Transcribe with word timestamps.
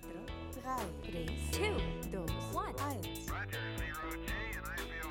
4, 0.00 0.78
3, 1.04 1.26
3 1.52 1.70
2, 2.10 2.10
2, 2.10 2.26
1. 2.52 2.74
1. 2.74 3.00
Roger, 3.28 3.60
0, 3.76 3.86
2. 4.26 4.35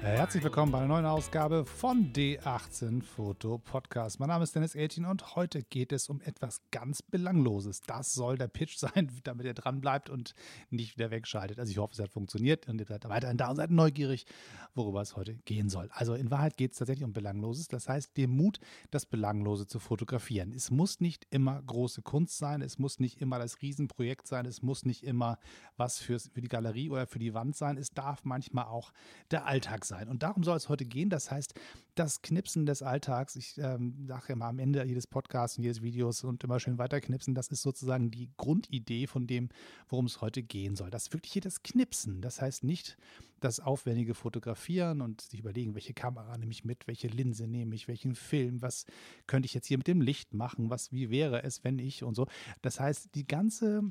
Herzlich 0.05 0.43
willkommen 0.43 0.71
bei 0.71 0.78
einer 0.78 0.88
neuen 0.88 1.05
Ausgabe 1.08 1.65
von 1.65 2.13
D18 2.13 3.02
Foto 3.02 3.57
Podcast. 3.57 4.20
Mein 4.20 4.29
Name 4.29 4.44
ist 4.44 4.54
Dennis 4.54 4.76
Eltin 4.76 5.04
und 5.04 5.35
heute 5.35 5.63
geht 5.63 5.92
es 5.92 6.10
um 6.10 6.21
etwas 6.21 6.62
ganz 6.70 7.01
Belangloses. 7.01 7.81
Das 7.81 8.13
soll 8.13 8.38
der 8.38 8.47
Pitch 8.47 8.78
sein, 8.78 9.10
damit 9.23 9.47
ihr 9.47 9.55
dran 9.55 9.81
bleibt 9.81 10.12
und 10.12 10.36
nicht 10.69 10.96
wieder 10.96 11.10
wegschaltet. 11.10 11.58
Also 11.58 11.72
ich 11.72 11.79
hoffe, 11.79 11.94
es 11.94 11.99
hat 11.99 12.12
funktioniert 12.12 12.68
und 12.69 12.79
ihr 12.79 12.86
seid 12.86 13.10
weiterhin 13.10 13.37
da 13.37 13.49
und 13.49 13.55
seid 13.55 13.72
neugierig, 13.72 14.28
worüber 14.76 15.01
es 15.01 15.15
heute 15.15 15.37
gehen 15.46 15.69
soll. 15.69 15.90
Also 15.91 16.13
in 16.13 16.30
Wahrheit 16.30 16.55
geht 16.55 16.73
es 16.73 16.77
tatsächlich 16.77 17.03
um 17.03 17.12
Belangloses. 17.12 17.67
Das 17.67 17.90
heißt, 17.90 18.16
den 18.16 18.30
Mut, 18.30 18.59
das 18.91 19.08
Belanglose 19.08 19.66
zu 19.66 19.80
fotografieren. 19.80 20.53
Es 20.53 20.70
muss 20.70 20.99
nicht 20.99 21.26
immer 21.31 21.59
große 21.63 22.03
Kunst 22.03 22.38
sein, 22.38 22.62
es 22.62 22.77
muss 22.77 22.99
nicht 22.99 23.20
immer 23.22 23.40
das 23.40 23.59
Riesenprojekt 23.63 24.27
sein, 24.27 24.45
es 24.45 24.62
muss 24.62 24.85
nicht 24.85 25.03
immer 25.03 25.40
was 25.78 25.98
für 25.98 26.20
die 26.20 26.48
Galerie 26.48 26.92
oder 26.92 27.08
für 27.08 27.20
die 27.20 27.34
Wand 27.34 27.56
sein. 27.56 27.80
Es 27.80 27.90
darf 27.90 28.23
manchmal 28.23 28.66
auch 28.66 28.94
der 29.31 29.48
Alltag 29.48 29.84
sein 29.84 29.95
sein. 29.95 30.09
Und 30.09 30.23
darum 30.23 30.44
soll 30.44 30.58
es 30.58 30.70
heute 30.70 30.85
gehen. 30.85 31.09
Das 31.09 31.31
heißt, 31.31 31.54
das 31.95 32.22
Knipsen 32.22 32.66
des 32.66 32.81
Alltags, 32.81 33.36
ich 33.36 33.58
ähm, 33.58 34.05
sage 34.08 34.36
mal 34.36 34.49
am 34.49 34.59
Ende 34.59 34.84
jedes 34.84 35.08
Podcasts 35.08 35.58
und 35.58 35.63
jedes 35.63 35.81
Videos 35.81 36.23
und 36.23 36.44
immer 36.44 36.59
schön 36.59 36.77
weiterknipsen, 36.77 37.34
das 37.34 37.48
ist 37.48 37.62
sozusagen 37.62 38.12
die 38.12 38.30
Grundidee 38.38 39.08
von 39.08 39.27
dem, 39.27 39.50
worum 39.88 40.05
es 40.05 40.22
heute 40.22 40.44
gehen 40.44 40.76
soll. 40.76 40.89
Das 40.89 41.03
ist 41.03 41.13
wirklich 41.13 41.34
hier 41.34 41.41
das 41.41 41.63
Knipsen. 41.63 42.22
Das 42.22 42.41
heißt 42.41 42.63
nicht 42.63 42.98
das 43.39 43.59
aufwendige 43.59 44.13
Fotografieren 44.13 45.02
und 45.02 45.22
sich 45.22 45.39
überlegen, 45.39 45.76
welche 45.76 45.94
Kamera 45.94 46.38
nehme 46.38 46.52
ich 46.52 46.66
mit, 46.66 46.88
welche 46.88 47.08
Linse 47.08 47.48
nehme 47.48 47.75
ich, 47.75 47.88
welchen 47.88 48.16
Film, 48.16 48.62
was 48.62 48.86
könnte 49.27 49.45
ich 49.45 49.53
jetzt 49.53 49.67
hier 49.67 49.77
mit 49.77 49.88
dem 49.88 50.02
Licht 50.02 50.34
machen, 50.34 50.70
was, 50.70 50.91
wie 50.91 51.09
wäre 51.09 51.44
es, 51.44 51.64
wenn 51.64 51.80
ich 51.80 52.03
und 52.03 52.16
so. 52.16 52.27
Das 52.62 52.80
heißt, 52.80 53.09
die 53.14 53.27
ganze 53.27 53.84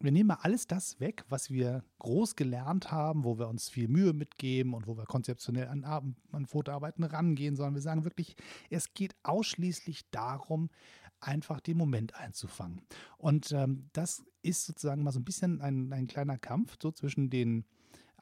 wir 0.00 0.12
nehmen 0.12 0.28
mal 0.28 0.38
alles 0.40 0.66
das 0.66 0.98
weg, 0.98 1.24
was 1.28 1.50
wir 1.50 1.84
groß 1.98 2.34
gelernt 2.34 2.90
haben, 2.90 3.24
wo 3.24 3.38
wir 3.38 3.48
uns 3.48 3.68
viel 3.68 3.86
Mühe 3.86 4.14
mitgeben 4.14 4.72
und 4.72 4.86
wo 4.86 4.96
wir 4.96 5.04
konzeptionell 5.04 5.68
an, 5.68 5.84
an 5.84 6.46
Fotoarbeiten 6.46 7.04
rangehen, 7.04 7.54
sondern 7.54 7.74
wir 7.74 7.82
sagen 7.82 8.04
wirklich, 8.04 8.34
es 8.70 8.94
geht 8.94 9.14
ausschließlich 9.22 10.10
darum, 10.10 10.70
einfach 11.20 11.60
den 11.60 11.76
Moment 11.76 12.14
einzufangen. 12.14 12.80
Und 13.18 13.52
ähm, 13.52 13.90
das 13.92 14.24
ist 14.42 14.64
sozusagen 14.64 15.02
mal 15.02 15.12
so 15.12 15.20
ein 15.20 15.24
bisschen 15.24 15.60
ein, 15.60 15.92
ein 15.92 16.06
kleiner 16.06 16.38
Kampf 16.38 16.78
so 16.80 16.90
zwischen 16.90 17.28
den 17.28 17.66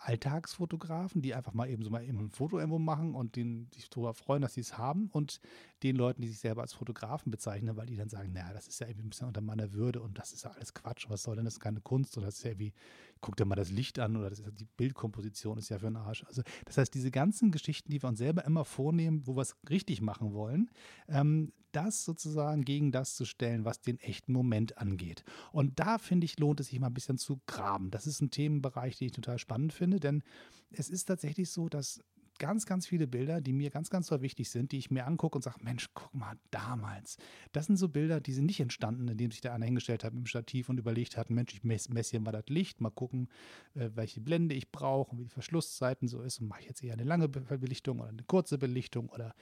Alltagsfotografen, 0.01 1.23
die 1.23 1.35
einfach 1.35 1.55
mal 1.55 1.69
eben 1.69 1.83
so 1.83 1.91
mal 1.91 2.05
eben 2.05 2.19
ein 2.19 2.31
Foto 2.31 2.59
irgendwo 2.59 2.79
machen 2.79 3.15
und 3.15 3.37
den, 3.37 3.69
sich 3.73 3.89
darüber 3.91 4.15
freuen, 4.15 4.43
dass 4.43 4.55
sie 4.55 4.61
es 4.61 4.79
haben 4.79 5.09
und 5.13 5.41
den 5.83 5.97
Leuten, 5.97 6.23
die 6.23 6.29
sich 6.29 6.39
selber 6.39 6.63
als 6.63 6.73
Fotografen 6.73 7.31
bezeichnen, 7.31 7.77
weil 7.77 7.87
die 7.87 7.97
dann 7.97 8.09
sagen, 8.09 8.33
naja, 8.33 8.53
das 8.53 8.69
ist 8.69 8.81
ja 8.81 8.89
irgendwie 8.89 9.07
ein 9.07 9.11
bisschen 9.11 9.29
unter 9.29 9.41
meiner 9.41 9.73
Würde 9.73 10.01
und 10.01 10.19
das 10.19 10.33
ist 10.33 10.45
ja 10.45 10.51
alles 10.51 10.75
Quatsch, 10.75 11.07
was 11.09 11.23
soll 11.23 11.37
denn, 11.37 11.45
das 11.45 11.61
keine 11.61 11.81
Kunst 11.81 12.17
oder 12.17 12.27
das 12.27 12.37
ist 12.37 12.45
ja 12.45 12.51
irgendwie, 12.51 12.73
guck 13.21 13.37
dir 13.37 13.45
mal 13.45 13.55
das 13.55 13.71
Licht 13.71 13.99
an 13.99 14.17
oder 14.17 14.31
das 14.31 14.41
ist, 14.41 14.61
die 14.61 14.67
Bildkomposition 14.77 15.59
ist 15.59 15.69
ja 15.69 15.79
für 15.79 15.87
einen 15.87 15.97
Arsch. 15.97 16.25
Also 16.25 16.43
das 16.65 16.79
heißt, 16.79 16.93
diese 16.93 17.11
ganzen 17.11 17.51
Geschichten, 17.51 17.91
die 17.91 18.03
wir 18.03 18.09
uns 18.09 18.19
selber 18.19 18.45
immer 18.45 18.65
vornehmen, 18.65 19.27
wo 19.27 19.37
wir 19.37 19.43
es 19.43 19.57
richtig 19.69 20.01
machen 20.01 20.33
wollen, 20.33 20.71
ähm, 21.09 21.53
das 21.73 22.05
sozusagen 22.05 22.65
gegen 22.65 22.93
das 22.93 23.15
zu 23.15 23.25
stellen, 23.25 23.65
was 23.65 23.81
den 23.81 24.01
echten 24.01 24.33
Moment 24.33 24.79
angeht. 24.79 25.25
Und 25.53 25.79
da 25.79 25.99
finde 25.99 26.25
ich, 26.25 26.39
lohnt 26.39 26.61
es 26.61 26.69
sich 26.69 26.81
mal 26.81 26.87
ein 26.89 26.95
bisschen 26.95 27.19
zu 27.19 27.41
graben. 27.47 27.91
Das 27.91 28.07
ist 28.07 28.21
ein 28.21 28.31
Themenbereich, 28.31 28.97
den 28.97 29.07
ich 29.07 29.13
total 29.13 29.39
spannend 29.39 29.73
finde, 29.73 30.01
denn 30.01 30.23
es 30.71 30.89
ist 30.89 31.05
tatsächlich 31.05 31.51
so, 31.51 31.69
dass 31.69 32.01
ganz, 32.39 32.67
ganz 32.67 32.87
viele 32.87 33.07
Bilder, 33.07 33.41
die 33.41 33.53
mir 33.53 33.71
ganz, 33.71 33.91
ganz 33.91 34.07
so 34.07 34.23
wichtig 34.23 34.51
sind, 34.51 34.73
die 34.73 34.79
ich 34.79 34.91
mir 34.91 35.07
angucke 35.07 35.37
und 35.37 35.43
sage, 35.43 35.59
Mensch, 35.63 35.89
guck 35.95 36.15
mal, 36.15 36.35
damals. 36.51 37.17
Das 37.53 37.67
sind 37.67 37.77
so 37.77 37.89
Bilder, 37.89 38.21
die 38.21 38.33
sind 38.33 38.47
nicht 38.47 38.61
entstanden, 38.61 39.09
indem 39.09 39.31
sich 39.31 39.41
da 39.41 39.55
einer 39.55 39.67
hingestellt 39.67 40.05
hat 40.05 40.13
mit 40.13 40.25
dem 40.25 40.27
Stativ 40.27 40.69
und 40.69 40.79
überlegt 40.79 41.17
hat, 41.17 41.31
Mensch, 41.31 41.55
ich 41.55 41.65
messe 41.65 41.93
mess 41.93 42.11
hier 42.11 42.21
mal 42.21 42.33
das 42.33 42.47
Licht, 42.49 42.81
mal 42.81 42.91
gucken, 42.91 43.29
äh, 43.75 43.91
welche 43.95 44.21
Blende 44.21 44.55
ich 44.55 44.71
brauche 44.71 45.13
und 45.13 45.19
wie 45.19 45.25
die 45.25 45.31
Verschlusszeiten 45.31 46.09
so 46.09 46.23
ist 46.23 46.41
und 46.41 46.49
mache 46.49 46.61
ich 46.61 46.67
jetzt 46.67 46.83
eher 46.83 46.95
eine 46.95 47.05
lange 47.05 47.29
Belichtung 47.29 48.01
oder 48.01 48.11
eine 48.11 48.25
kurze 48.25 48.59
Belichtung 48.59 49.09
oder 49.09 49.35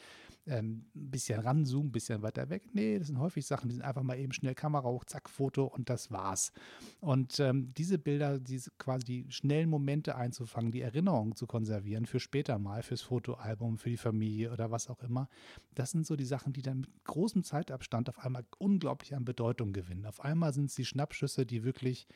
ähm, 0.46 0.86
ein 0.94 1.10
bisschen 1.10 1.40
ranzoomen, 1.40 1.88
ein 1.88 1.92
bisschen 1.92 2.22
weiter 2.22 2.48
weg. 2.48 2.62
Nee, 2.72 2.98
das 2.98 3.08
sind 3.08 3.18
häufig 3.18 3.46
Sachen, 3.46 3.68
die 3.68 3.74
sind 3.74 3.84
einfach 3.84 4.02
mal 4.02 4.18
eben 4.18 4.32
schnell 4.32 4.54
Kamera 4.54 4.88
hoch, 4.88 5.04
zack, 5.04 5.28
Foto 5.28 5.64
und 5.64 5.90
das 5.90 6.10
war's. 6.10 6.52
Und 7.00 7.40
ähm, 7.40 7.72
diese 7.76 7.98
Bilder, 7.98 8.38
diese 8.38 8.70
quasi 8.78 9.04
die 9.04 9.26
schnellen 9.30 9.68
Momente 9.68 10.16
einzufangen, 10.16 10.72
die 10.72 10.80
Erinnerungen 10.80 11.34
zu 11.34 11.46
konservieren 11.46 12.06
für 12.06 12.20
später 12.20 12.58
mal, 12.58 12.82
fürs 12.82 13.02
Fotoalbum, 13.02 13.78
für 13.78 13.90
die 13.90 13.96
Familie 13.96 14.52
oder 14.52 14.70
was 14.70 14.88
auch 14.88 15.02
immer. 15.02 15.28
Das 15.74 15.90
sind 15.90 16.06
so 16.06 16.16
die 16.16 16.24
Sachen, 16.24 16.52
die 16.52 16.62
dann 16.62 16.80
mit 16.80 17.04
großem 17.04 17.42
Zeitabstand 17.42 18.08
auf 18.08 18.18
einmal 18.20 18.44
unglaublich 18.58 19.14
an 19.14 19.24
Bedeutung 19.24 19.72
gewinnen. 19.72 20.06
Auf 20.06 20.20
einmal 20.20 20.52
sind 20.52 20.66
es 20.66 20.74
die 20.74 20.84
Schnappschüsse, 20.84 21.44
die 21.46 21.64
wirklich 21.64 22.06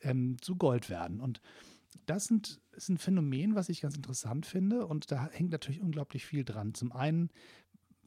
ähm, 0.00 0.36
zu 0.40 0.56
Gold 0.56 0.90
werden. 0.90 1.20
Und 1.20 1.40
das 2.06 2.24
sind, 2.26 2.60
ist 2.72 2.88
ein 2.88 2.98
Phänomen, 2.98 3.54
was 3.54 3.68
ich 3.68 3.80
ganz 3.80 3.96
interessant 3.96 4.46
finde. 4.46 4.86
Und 4.86 5.10
da 5.10 5.28
hängt 5.30 5.50
natürlich 5.50 5.80
unglaublich 5.80 6.26
viel 6.26 6.44
dran. 6.44 6.74
Zum 6.74 6.92
einen, 6.92 7.30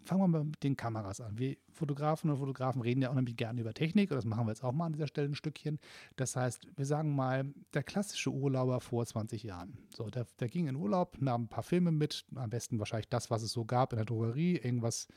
fangen 0.04 0.22
wir 0.22 0.28
mal 0.28 0.44
mit 0.44 0.64
den 0.64 0.76
Kameras 0.76 1.22
an. 1.22 1.38
Wir 1.38 1.58
Fotografen 1.72 2.30
und 2.30 2.38
Fotografen 2.38 2.82
reden 2.82 3.02
ja 3.02 3.10
unheimlich 3.10 3.36
gerne 3.36 3.62
über 3.62 3.74
Technik 3.74 4.12
und 4.12 4.18
das 4.18 4.26
machen 4.26 4.46
wir 4.46 4.52
jetzt 4.52 4.64
auch 4.64 4.72
mal 4.72 4.88
an 4.88 4.94
dieser 4.94 5.08
Stelle 5.08 5.30
ein 5.30 5.36
Stückchen. 5.36 5.80
Das 6.16 6.36
heißt, 6.36 6.68
wir 6.76 6.86
sagen 6.86 7.16
mal, 7.16 7.54
der 7.74 7.84
klassische 7.84 8.32
Urlauber 8.32 8.80
vor 8.82 9.06
20 9.06 9.44
Jahren. 9.44 9.78
So, 9.96 10.10
der, 10.10 10.26
der 10.40 10.50
ging 10.50 10.68
in 10.68 10.76
Urlaub, 10.76 11.18
nahm 11.22 11.44
ein 11.44 11.48
paar 11.48 11.64
Filme 11.64 11.92
mit, 11.92 12.26
am 12.36 12.50
besten 12.50 12.80
wahrscheinlich 12.80 13.10
das, 13.10 13.32
was 13.32 13.44
es 13.44 13.52
so 13.52 13.66
gab 13.66 13.94
in 13.94 13.98
der 13.98 14.06
Drogerie, 14.06 14.58
irgendwas, 14.58 15.08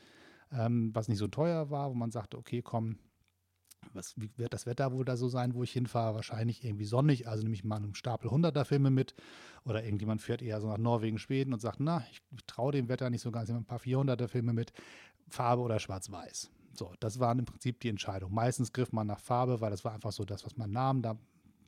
ähm, 0.51 0.91
was 0.93 1.07
nicht 1.07 1.19
so 1.19 1.27
teuer 1.27 1.69
war, 1.69 1.89
wo 1.89 1.93
man 1.93 2.11
sagte, 2.11 2.37
okay, 2.37 2.61
komm, 2.61 2.97
was, 3.93 4.13
wie 4.19 4.29
wird 4.37 4.53
das 4.53 4.65
Wetter 4.65 4.91
wohl 4.91 5.05
da 5.05 5.17
so 5.17 5.27
sein, 5.27 5.53
wo 5.53 5.63
ich 5.63 5.71
hinfahre? 5.71 6.15
Wahrscheinlich 6.15 6.63
irgendwie 6.63 6.85
sonnig, 6.85 7.27
also 7.27 7.43
nehme 7.43 7.55
ich 7.55 7.63
mal 7.63 7.77
einen 7.77 7.95
Stapel 7.95 8.31
hunderter 8.31 8.65
Filme 8.65 8.89
mit. 8.89 9.15
Oder 9.63 9.83
irgendjemand 9.83 10.21
fährt 10.21 10.41
eher 10.41 10.61
so 10.61 10.67
nach 10.67 10.77
Norwegen, 10.77 11.17
Schweden 11.17 11.53
und 11.53 11.59
sagt, 11.59 11.79
na, 11.79 12.05
ich, 12.11 12.21
traue 12.47 12.71
dem 12.71 12.89
Wetter 12.89 13.09
nicht 13.09 13.21
so 13.21 13.31
ganz, 13.31 13.49
ich 13.49 13.53
nehme 13.53 13.63
ein 13.63 13.67
paar 13.67 13.79
vierhunderter 13.79 14.27
Filme 14.27 14.53
mit, 14.53 14.73
Farbe 15.27 15.61
oder 15.61 15.79
schwarz-weiß. 15.79 16.51
So, 16.73 16.93
das 16.99 17.19
waren 17.19 17.39
im 17.39 17.45
Prinzip 17.45 17.79
die 17.79 17.89
Entscheidungen. 17.89 18.33
Meistens 18.33 18.73
griff 18.73 18.91
man 18.91 19.07
nach 19.07 19.19
Farbe, 19.19 19.61
weil 19.61 19.71
das 19.71 19.85
war 19.85 19.93
einfach 19.93 20.11
so 20.11 20.25
das, 20.25 20.45
was 20.45 20.57
man 20.57 20.71
nahm. 20.71 21.01
Da 21.01 21.17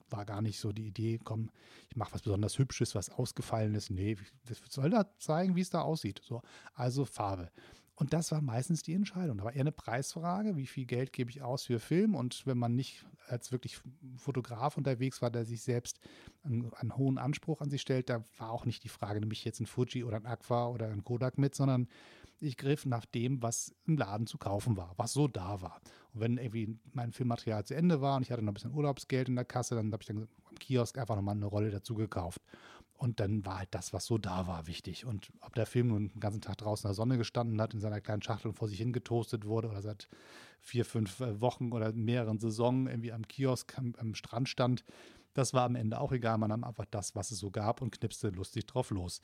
war 0.10 0.26
gar 0.26 0.42
nicht 0.42 0.60
so 0.60 0.72
die 0.72 0.88
Idee, 0.88 1.20
komm, 1.24 1.50
ich 1.90 1.96
mache 1.96 2.14
was 2.14 2.22
besonders 2.22 2.58
Hübsches, 2.58 2.96
was 2.96 3.10
Ausgefallenes. 3.10 3.90
Nee, 3.90 4.18
das 4.46 4.62
soll 4.70 4.90
da 4.90 5.06
zeigen, 5.18 5.56
wie 5.56 5.62
es 5.62 5.70
da 5.70 5.82
aussieht. 5.82 6.22
So, 6.24 6.42
also 6.74 7.06
Farbe. 7.06 7.52
Und 8.00 8.14
das 8.14 8.32
war 8.32 8.42
meistens 8.42 8.84
die 8.84 8.94
Entscheidung. 8.94 9.40
Da 9.40 9.44
war 9.44 9.54
eher 9.54 9.62
eine 9.62 9.72
Preisfrage, 9.72 10.56
wie 10.56 10.68
viel 10.68 10.86
Geld 10.86 11.12
gebe 11.14 11.32
ich 11.32 11.42
aus 11.42 11.64
für 11.64 11.80
Film. 11.80 12.14
Und 12.14 12.46
wenn 12.46 12.58
man 12.58 12.76
nicht 12.76 13.04
als 13.28 13.52
wirklich 13.52 13.80
Fotograf 14.18 14.78
unterwegs 14.78 15.24
war, 15.24 15.32
der 15.32 15.46
sich 15.46 15.64
selbst 15.64 16.00
einen, 16.44 16.72
einen 16.76 16.96
hohen 16.96 17.18
Anspruch 17.18 17.60
an 17.60 17.72
sich 17.72 17.82
stellt, 17.82 18.10
da 18.10 18.24
war 18.38 18.52
auch 18.52 18.66
nicht 18.66 18.84
die 18.84 18.90
Frage, 18.90 19.20
nehme 19.20 19.34
ich 19.34 19.44
jetzt 19.44 19.60
ein 19.60 19.66
Fuji 19.66 20.04
oder 20.04 20.18
ein 20.18 20.28
Aqua 20.28 20.68
oder 20.68 20.90
ein 20.90 21.04
Kodak 21.04 21.40
mit, 21.40 21.56
sondern 21.56 21.88
ich 22.40 22.56
griff 22.58 22.86
nach 22.86 23.06
dem, 23.06 23.42
was 23.42 23.74
im 23.88 23.98
Laden 23.98 24.28
zu 24.28 24.38
kaufen 24.38 24.78
war, 24.78 24.94
was 24.98 25.14
so 25.14 25.28
da 25.28 25.64
war. 25.64 25.82
Und 26.14 26.22
wenn 26.22 26.38
irgendwie 26.38 26.78
mein 26.94 27.12
Filmmaterial 27.12 27.66
zu 27.66 27.76
Ende 27.76 28.00
war 28.00 28.18
und 28.18 28.22
ich 28.22 28.32
hatte 28.32 28.44
noch 28.44 28.52
ein 28.52 28.54
bisschen 28.54 28.76
Urlaubsgeld 28.76 29.28
in 29.28 29.36
der 29.36 29.46
Kasse, 29.46 29.74
dann 29.74 29.92
habe 29.92 30.04
ich 30.04 30.08
dann 30.08 30.28
am 30.46 30.56
Kiosk 30.60 31.00
einfach 31.00 31.16
nochmal 31.16 31.36
eine 31.36 31.48
Rolle 31.48 31.72
dazu 31.72 31.96
gekauft. 31.96 32.44
Und 32.98 33.20
dann 33.20 33.46
war 33.46 33.60
halt 33.60 33.70
das, 33.72 33.94
was 33.94 34.06
so 34.06 34.18
da 34.18 34.48
war, 34.48 34.66
wichtig. 34.66 35.06
Und 35.06 35.32
ob 35.42 35.54
der 35.54 35.68
Film 35.68 35.88
nun 35.88 36.10
den 36.10 36.20
ganzen 36.20 36.42
Tag 36.42 36.58
draußen 36.58 36.88
in 36.88 36.90
der 36.90 36.96
Sonne 36.96 37.18
gestanden 37.18 37.62
hat, 37.62 37.74
in 37.74 37.80
seiner 37.80 38.02
kleinen 38.02 38.24
Schachtel 38.24 38.50
und 38.50 38.56
vor 38.56 38.68
sich 38.68 38.80
hingetoastet 38.80 39.46
wurde 39.46 39.70
oder 39.70 39.82
seit 39.84 40.08
vier, 40.60 40.84
fünf 40.84 41.20
äh, 41.20 41.40
Wochen 41.40 41.72
oder 41.72 41.94
mehreren 41.94 42.40
Saisonen 42.40 42.88
irgendwie 42.88 43.14
am 43.14 43.28
Kiosk 43.28 43.78
am, 43.78 43.94
am 44.00 44.16
Strand 44.16 44.50
stand, 44.50 44.84
das 45.36 45.54
war 45.54 45.64
am 45.64 45.76
Ende 45.76 46.00
auch 46.00 46.12
egal. 46.12 46.40
Man 46.40 46.50
nahm 46.50 46.64
einfach 46.64 46.86
das, 46.90 47.16
was 47.16 47.30
es 47.30 47.38
so 47.38 47.52
gab 47.52 47.84
und 47.84 47.92
knipste 47.92 48.30
lustig 48.30 48.66
drauf 48.66 48.90
los. 48.90 49.22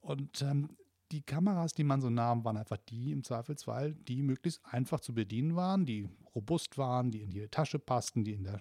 Und 0.00 0.42
ähm, 0.42 0.70
die 1.12 1.22
Kameras, 1.22 1.74
die 1.74 1.84
man 1.84 2.00
so 2.00 2.10
nahm, 2.10 2.44
waren 2.44 2.56
einfach 2.56 2.78
die 2.88 3.12
im 3.12 3.22
Zweifelsfall, 3.22 3.94
die 3.94 4.22
möglichst 4.22 4.60
einfach 4.64 4.98
zu 4.98 5.14
bedienen 5.14 5.54
waren, 5.54 5.86
die 5.86 6.08
robust 6.34 6.76
waren, 6.76 7.12
die 7.12 7.22
in 7.22 7.30
die 7.30 7.46
Tasche 7.46 7.78
passten, 7.78 8.24
die 8.24 8.32
in 8.32 8.42
der 8.42 8.60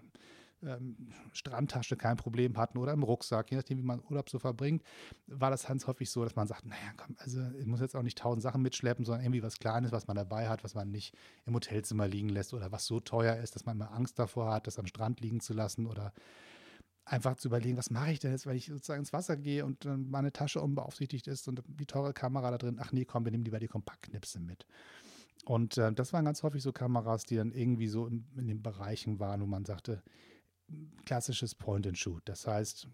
ähm, 0.66 0.96
Strandtasche 1.32 1.96
kein 1.96 2.18
Problem 2.18 2.58
hatten 2.58 2.78
oder 2.78 2.94
im 2.94 3.04
Rucksack, 3.04 3.52
je 3.52 3.58
nachdem, 3.58 3.78
wie 3.78 3.84
man 3.84 4.02
Urlaub 4.10 4.30
so 4.30 4.40
verbringt, 4.40 4.84
war 5.28 5.52
das 5.52 5.68
ganz 5.68 5.88
häufig 5.88 6.10
so, 6.10 6.24
dass 6.24 6.36
man 6.36 6.48
sagt, 6.48 6.66
naja, 6.66 6.94
komm, 6.98 7.16
also 7.20 7.42
ich 7.60 7.66
muss 7.66 7.82
jetzt 7.82 7.96
auch 7.96 8.04
nicht 8.04 8.18
tausend 8.18 8.44
Sachen 8.44 8.62
mitschleppen, 8.62 9.06
sondern 9.06 9.24
irgendwie 9.24 9.44
was 9.44 9.60
Kleines, 9.60 9.92
was 9.92 10.08
man 10.08 10.16
dabei 10.16 10.50
hat, 10.50 10.64
was 10.64 10.76
man 10.76 10.92
nicht 10.92 11.16
im 11.46 11.54
Hotelzimmer 11.54 12.08
liegen 12.08 12.30
lässt 12.30 12.54
oder 12.54 12.72
was 12.72 12.86
so 12.86 13.00
teuer 13.00 13.38
ist, 13.38 13.56
dass 13.56 13.66
man 13.66 13.78
mal 13.78 13.88
Angst 13.88 14.20
davor 14.20 14.52
hat, 14.52 14.68
das 14.68 14.80
am 14.80 14.88
Strand 14.88 15.22
liegen 15.22 15.40
zu 15.40 15.54
lassen 15.54 15.86
oder 15.86 16.14
einfach 17.06 17.36
zu 17.36 17.50
überlegen, 17.50 17.78
was 17.78 17.90
mache 17.90 18.12
ich 18.12 18.20
denn 18.20 18.32
jetzt, 18.32 18.46
weil 18.46 18.56
ich 18.56 18.68
sozusagen 18.68 19.00
ins 19.00 19.14
Wasser 19.14 19.36
gehe 19.36 19.66
und 19.66 19.86
meine 19.86 20.32
Tasche 20.32 20.62
unbeaufsichtigt 20.62 21.28
ist 21.28 21.48
und 21.48 21.62
die 21.68 21.86
teure 21.86 22.14
Kamera 22.14 22.52
da 22.52 22.58
drin, 22.58 22.78
ach 22.80 22.92
nee, 22.92 23.06
komm, 23.06 23.26
wir 23.26 23.32
nehmen 23.32 23.44
lieber 23.44 23.60
die 23.60 23.68
Kompaktknipse 23.68 24.40
mit. 24.40 24.66
Und 25.46 25.78
äh, 25.78 25.92
das 25.92 26.14
waren 26.14 26.26
ganz 26.26 26.44
häufig 26.44 26.64
so 26.64 26.72
Kameras, 26.72 27.26
die 27.26 27.36
dann 27.36 27.52
irgendwie 27.52 27.88
so 27.88 28.08
in, 28.08 28.26
in 28.38 28.48
den 28.48 28.62
Bereichen 28.62 29.20
waren, 29.20 29.42
wo 29.42 29.46
man 29.46 29.66
sagte, 29.66 30.02
klassisches 31.06 31.56
Point-and-Shoot. 31.56 32.22
Das 32.26 32.48
heißt, 32.48 32.88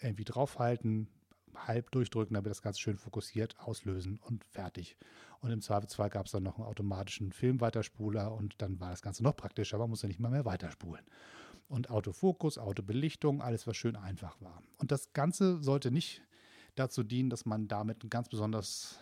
irgendwie 0.00 0.24
draufhalten, 0.24 1.08
halb 1.54 1.90
durchdrücken, 1.90 2.34
damit 2.34 2.50
das 2.50 2.62
Ganze 2.62 2.80
schön 2.80 2.96
fokussiert, 2.96 3.58
auslösen 3.58 4.18
und 4.20 4.44
fertig. 4.44 4.96
Und 5.40 5.50
im 5.50 5.60
Zweifelsfall 5.60 6.10
gab 6.10 6.26
es 6.26 6.32
dann 6.32 6.42
noch 6.42 6.58
einen 6.58 6.66
automatischen 6.66 7.32
Filmweiterspuler 7.32 8.32
und 8.32 8.54
dann 8.62 8.80
war 8.80 8.90
das 8.90 9.02
Ganze 9.02 9.22
noch 9.22 9.36
praktischer, 9.36 9.78
man 9.78 9.90
musste 9.90 10.06
nicht 10.06 10.20
mal 10.20 10.30
mehr 10.30 10.44
weiterspulen. 10.44 11.04
und 11.70 11.88
Autofokus, 11.88 12.58
Autobelichtung, 12.58 13.40
alles, 13.40 13.66
was 13.66 13.76
schön 13.76 13.96
einfach 13.96 14.40
war. 14.40 14.62
Und 14.78 14.90
das 14.90 15.12
Ganze 15.12 15.62
sollte 15.62 15.90
nicht 15.92 16.20
dazu 16.74 17.02
dienen, 17.04 17.30
dass 17.30 17.46
man 17.46 17.68
damit 17.68 18.02
ein 18.02 18.10
ganz 18.10 18.28
besonders 18.28 18.98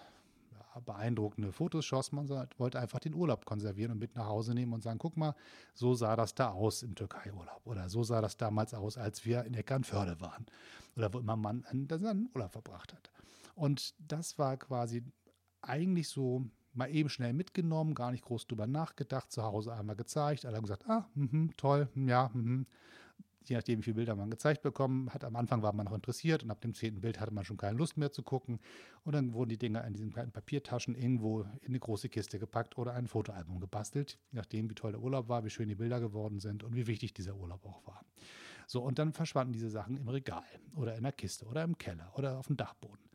beeindruckende 0.85 1.53
Fotos 1.53 1.85
schoss. 1.85 2.13
Man 2.13 2.29
wollte 2.29 2.79
einfach 2.79 2.99
den 2.99 3.15
Urlaub 3.15 3.45
konservieren 3.45 3.93
und 3.93 3.99
mit 3.99 4.15
nach 4.17 4.27
Hause 4.27 4.55
nehmen 4.55 4.73
und 4.73 4.83
sagen, 4.83 4.99
guck 4.99 5.17
mal, 5.17 5.35
so 5.75 5.95
sah 5.95 6.17
das 6.17 6.35
da 6.35 6.51
aus 6.51 6.83
im 6.83 6.95
Türkei-Urlaub. 6.95 7.63
Oder 7.65 7.89
so 7.89 8.03
sah 8.03 8.21
das 8.21 8.37
damals 8.37 8.75
aus, 8.75 8.97
als 8.97 9.25
wir 9.25 9.45
in 9.45 9.55
Eckernförde 9.55 10.21
waren. 10.21 10.47
Oder 10.97 11.13
wo 11.13 11.19
immer 11.19 11.37
man 11.37 11.65
seinen 11.89 12.31
Urlaub 12.35 12.53
verbracht 12.53 12.93
hat. 12.93 13.11
Und 13.55 13.95
das 13.99 14.39
war 14.39 14.57
quasi 14.57 15.03
eigentlich 15.63 16.09
so 16.09 16.45
mal 16.73 16.91
eben 16.95 17.09
schnell 17.09 17.33
mitgenommen, 17.33 17.95
gar 17.95 18.13
nicht 18.13 18.25
groß 18.25 18.47
drüber 18.47 18.67
nachgedacht, 18.67 19.33
zu 19.33 19.43
Hause 19.43 19.73
einmal 19.75 19.97
gezeigt. 19.97 20.45
Alle 20.45 20.57
haben 20.57 20.65
gesagt, 20.65 20.89
ah, 20.89 21.09
mh, 21.15 21.53
toll, 21.57 21.89
ja, 21.95 22.31
mh 22.33 22.65
je 23.49 23.57
nachdem, 23.57 23.79
wie 23.79 23.85
viele 23.85 23.95
Bilder 23.95 24.15
man 24.15 24.31
gezeigt 24.31 24.63
bekommen 24.63 25.13
hat. 25.13 25.25
Am 25.25 25.37
Anfang 25.37 25.63
war 25.63 25.73
man 25.73 25.87
noch 25.87 25.95
interessiert 25.95 26.43
und 26.43 26.51
ab 26.51 26.61
dem 26.61 26.75
zehnten 26.75 27.01
Bild 27.01 27.21
hatte 27.21 27.33
man 27.33 27.45
schon 27.45 27.57
keine 27.57 27.77
Lust 27.77 27.97
mehr 27.97 28.13
zu 28.13 28.23
gucken. 28.23 28.61
Und 29.05 29.15
dann 29.15 29.33
wurden 29.33 29.51
die 29.51 29.59
Dinger 29.59 29.85
in 29.85 29.93
diesen 29.93 30.13
kleinen 30.13 30.33
Papiertaschen 30.33 30.95
irgendwo 30.95 31.43
in 31.61 31.69
eine 31.69 31.79
große 31.79 32.09
Kiste 32.09 32.39
gepackt 32.39 32.79
oder 32.79 32.95
ein 32.95 33.07
Fotoalbum 33.07 33.61
gebastelt, 33.61 34.19
je 34.31 34.37
nachdem, 34.37 34.71
wie 34.71 34.75
toll 34.75 34.93
der 34.93 35.01
Urlaub 35.01 35.29
war, 35.29 35.45
wie 35.45 35.51
schön 35.51 35.69
die 35.69 35.75
Bilder 35.75 36.01
geworden 36.01 36.41
sind 36.41 36.65
und 36.65 36.75
wie 36.75 36.87
wichtig 36.87 37.15
dieser 37.15 37.37
Urlaub 37.37 37.65
auch 37.65 37.87
war. 37.87 38.05
So, 38.67 38.83
und 38.83 38.99
dann 38.99 39.13
verschwanden 39.13 39.53
diese 39.55 39.71
Sachen 39.71 39.97
im 39.97 40.09
Regal 40.09 40.45
oder 40.77 40.97
in 40.97 41.03
der 41.03 41.13
Kiste 41.13 41.47
oder 41.47 41.65
im 41.65 41.79
Keller 41.79 42.13
oder 42.17 42.39
auf 42.39 42.49
dem 42.49 42.57
Dachboden. 42.57 43.08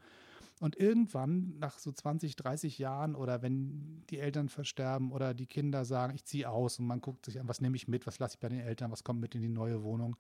Und 0.63 0.77
irgendwann, 0.77 1.60
nach 1.60 1.77
so 1.77 1.92
20, 1.92 2.38
30 2.38 2.77
Jahren 2.77 3.15
oder 3.15 3.42
wenn 3.42 4.01
die 4.10 4.18
Eltern 4.18 4.48
versterben 4.48 5.12
oder 5.12 5.33
die 5.33 5.45
Kinder 5.45 5.83
sagen, 5.83 6.15
ich 6.15 6.24
ziehe 6.24 6.50
aus 6.50 6.80
und 6.80 6.86
man 6.86 7.01
guckt 7.01 7.25
sich 7.25 7.38
an, 7.38 7.50
was 7.50 7.60
nehme 7.60 7.75
ich 7.75 7.89
mit, 7.89 8.07
was 8.07 8.18
lasse 8.18 8.36
ich 8.36 8.39
bei 8.39 8.48
den 8.48 8.62
Eltern, 8.62 8.89
was 8.89 9.04
kommt 9.04 9.19
mit 9.19 9.36
in 9.36 9.42
die 9.42 9.50
neue 9.50 9.83
Wohnung. 9.83 10.15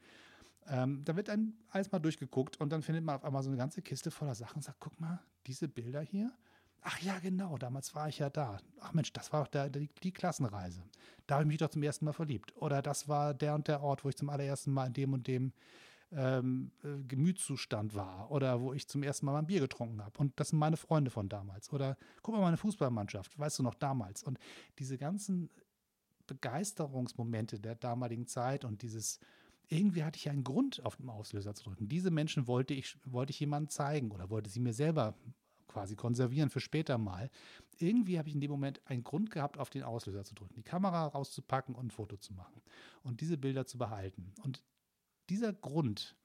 Ähm, 0.67 1.01
da 1.05 1.15
wird 1.15 1.29
dann 1.29 1.53
alles 1.69 1.93
mal 1.93 1.99
durchgeguckt 1.99 2.59
und 2.59 2.73
dann 2.73 2.81
findet 2.81 3.05
man 3.05 3.15
auf 3.15 3.23
einmal 3.23 3.41
so 3.41 3.51
eine 3.51 3.57
ganze 3.57 3.81
Kiste 3.81 4.11
voller 4.11 4.35
Sachen 4.35 4.57
und 4.57 4.63
sagt, 4.63 4.81
guck 4.81 4.99
mal, 4.99 5.21
diese 5.47 5.69
Bilder 5.69 6.01
hier. 6.01 6.29
Ach 6.81 6.99
ja, 6.99 7.19
genau, 7.19 7.57
damals 7.57 7.95
war 7.95 8.09
ich 8.09 8.19
ja 8.19 8.29
da. 8.29 8.57
Ach 8.81 8.91
Mensch, 8.91 9.13
das 9.13 9.31
war 9.31 9.43
auch 9.43 9.47
der, 9.47 9.69
die, 9.69 9.87
die 10.03 10.11
Klassenreise. 10.11 10.83
Da 11.25 11.35
habe 11.35 11.45
ich 11.45 11.47
mich 11.47 11.59
doch 11.59 11.69
zum 11.69 11.83
ersten 11.83 12.03
Mal 12.03 12.11
verliebt. 12.11 12.53
Oder 12.57 12.81
das 12.81 13.07
war 13.07 13.33
der 13.33 13.55
und 13.55 13.69
der 13.69 13.81
Ort, 13.81 14.03
wo 14.03 14.09
ich 14.09 14.17
zum 14.17 14.29
allerersten 14.29 14.73
Mal 14.73 14.87
in 14.87 14.93
dem 14.93 15.13
und 15.13 15.25
dem 15.25 15.53
ähm, 16.15 16.71
äh, 16.83 17.03
Gemütszustand 17.03 17.95
war 17.95 18.31
oder 18.31 18.61
wo 18.61 18.73
ich 18.73 18.87
zum 18.87 19.03
ersten 19.03 19.25
Mal 19.25 19.37
ein 19.37 19.47
Bier 19.47 19.59
getrunken 19.59 20.03
habe. 20.03 20.17
Und 20.17 20.39
das 20.39 20.49
sind 20.49 20.59
meine 20.59 20.77
Freunde 20.77 21.11
von 21.11 21.29
damals. 21.29 21.71
Oder 21.71 21.97
guck 22.21 22.35
mal, 22.35 22.41
meine 22.41 22.57
Fußballmannschaft, 22.57 23.37
weißt 23.37 23.59
du 23.59 23.63
noch 23.63 23.75
damals. 23.75 24.23
Und 24.23 24.37
diese 24.79 24.97
ganzen 24.97 25.49
Begeisterungsmomente 26.27 27.59
der 27.59 27.75
damaligen 27.75 28.27
Zeit 28.27 28.65
und 28.65 28.81
dieses, 28.81 29.19
irgendwie 29.67 30.03
hatte 30.03 30.17
ich 30.17 30.29
einen 30.29 30.43
Grund, 30.43 30.83
auf 30.85 30.95
den 30.95 31.09
Auslöser 31.09 31.53
zu 31.53 31.65
drücken. 31.65 31.87
Diese 31.87 32.11
Menschen 32.11 32.47
wollte 32.47 32.73
ich, 32.73 32.97
wollte 33.05 33.31
ich 33.31 33.39
jemandem 33.39 33.69
zeigen 33.69 34.11
oder 34.11 34.29
wollte 34.29 34.49
sie 34.49 34.59
mir 34.59 34.73
selber 34.73 35.15
quasi 35.67 35.95
konservieren 35.95 36.49
für 36.49 36.59
später 36.59 36.97
mal. 36.97 37.29
Irgendwie 37.79 38.17
habe 38.19 38.29
ich 38.29 38.35
in 38.35 38.41
dem 38.41 38.51
Moment 38.51 38.81
einen 38.85 39.03
Grund 39.03 39.31
gehabt, 39.31 39.57
auf 39.57 39.69
den 39.69 39.83
Auslöser 39.83 40.23
zu 40.23 40.35
drücken, 40.35 40.53
die 40.55 40.63
Kamera 40.63 41.07
rauszupacken 41.07 41.75
und 41.75 41.87
ein 41.87 41.91
Foto 41.91 42.15
zu 42.17 42.33
machen 42.33 42.61
und 43.03 43.21
diese 43.21 43.37
Bilder 43.37 43.65
zu 43.65 43.77
behalten. 43.77 44.31
Und 44.43 44.61
dieser 45.29 45.53
Grund, 45.53 46.15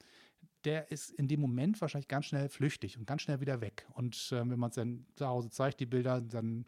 der 0.65 0.91
ist 0.91 1.11
in 1.11 1.29
dem 1.29 1.41
Moment 1.41 1.81
wahrscheinlich 1.81 2.09
ganz 2.09 2.27
schnell 2.27 2.49
flüchtig 2.49 2.99
und 2.99 3.07
ganz 3.07 3.23
schnell 3.23 3.41
wieder 3.41 3.61
weg. 3.61 3.87
Und 3.95 4.33
äh, 4.33 4.49
wenn 4.49 4.59
man 4.59 4.71
es 4.71 4.77
dann 4.77 5.07
zu 5.17 5.27
Hause 5.27 5.51
zeigt, 5.51 5.81
die 5.81 5.87
Bilder, 5.87 6.21
dann 6.21 6.67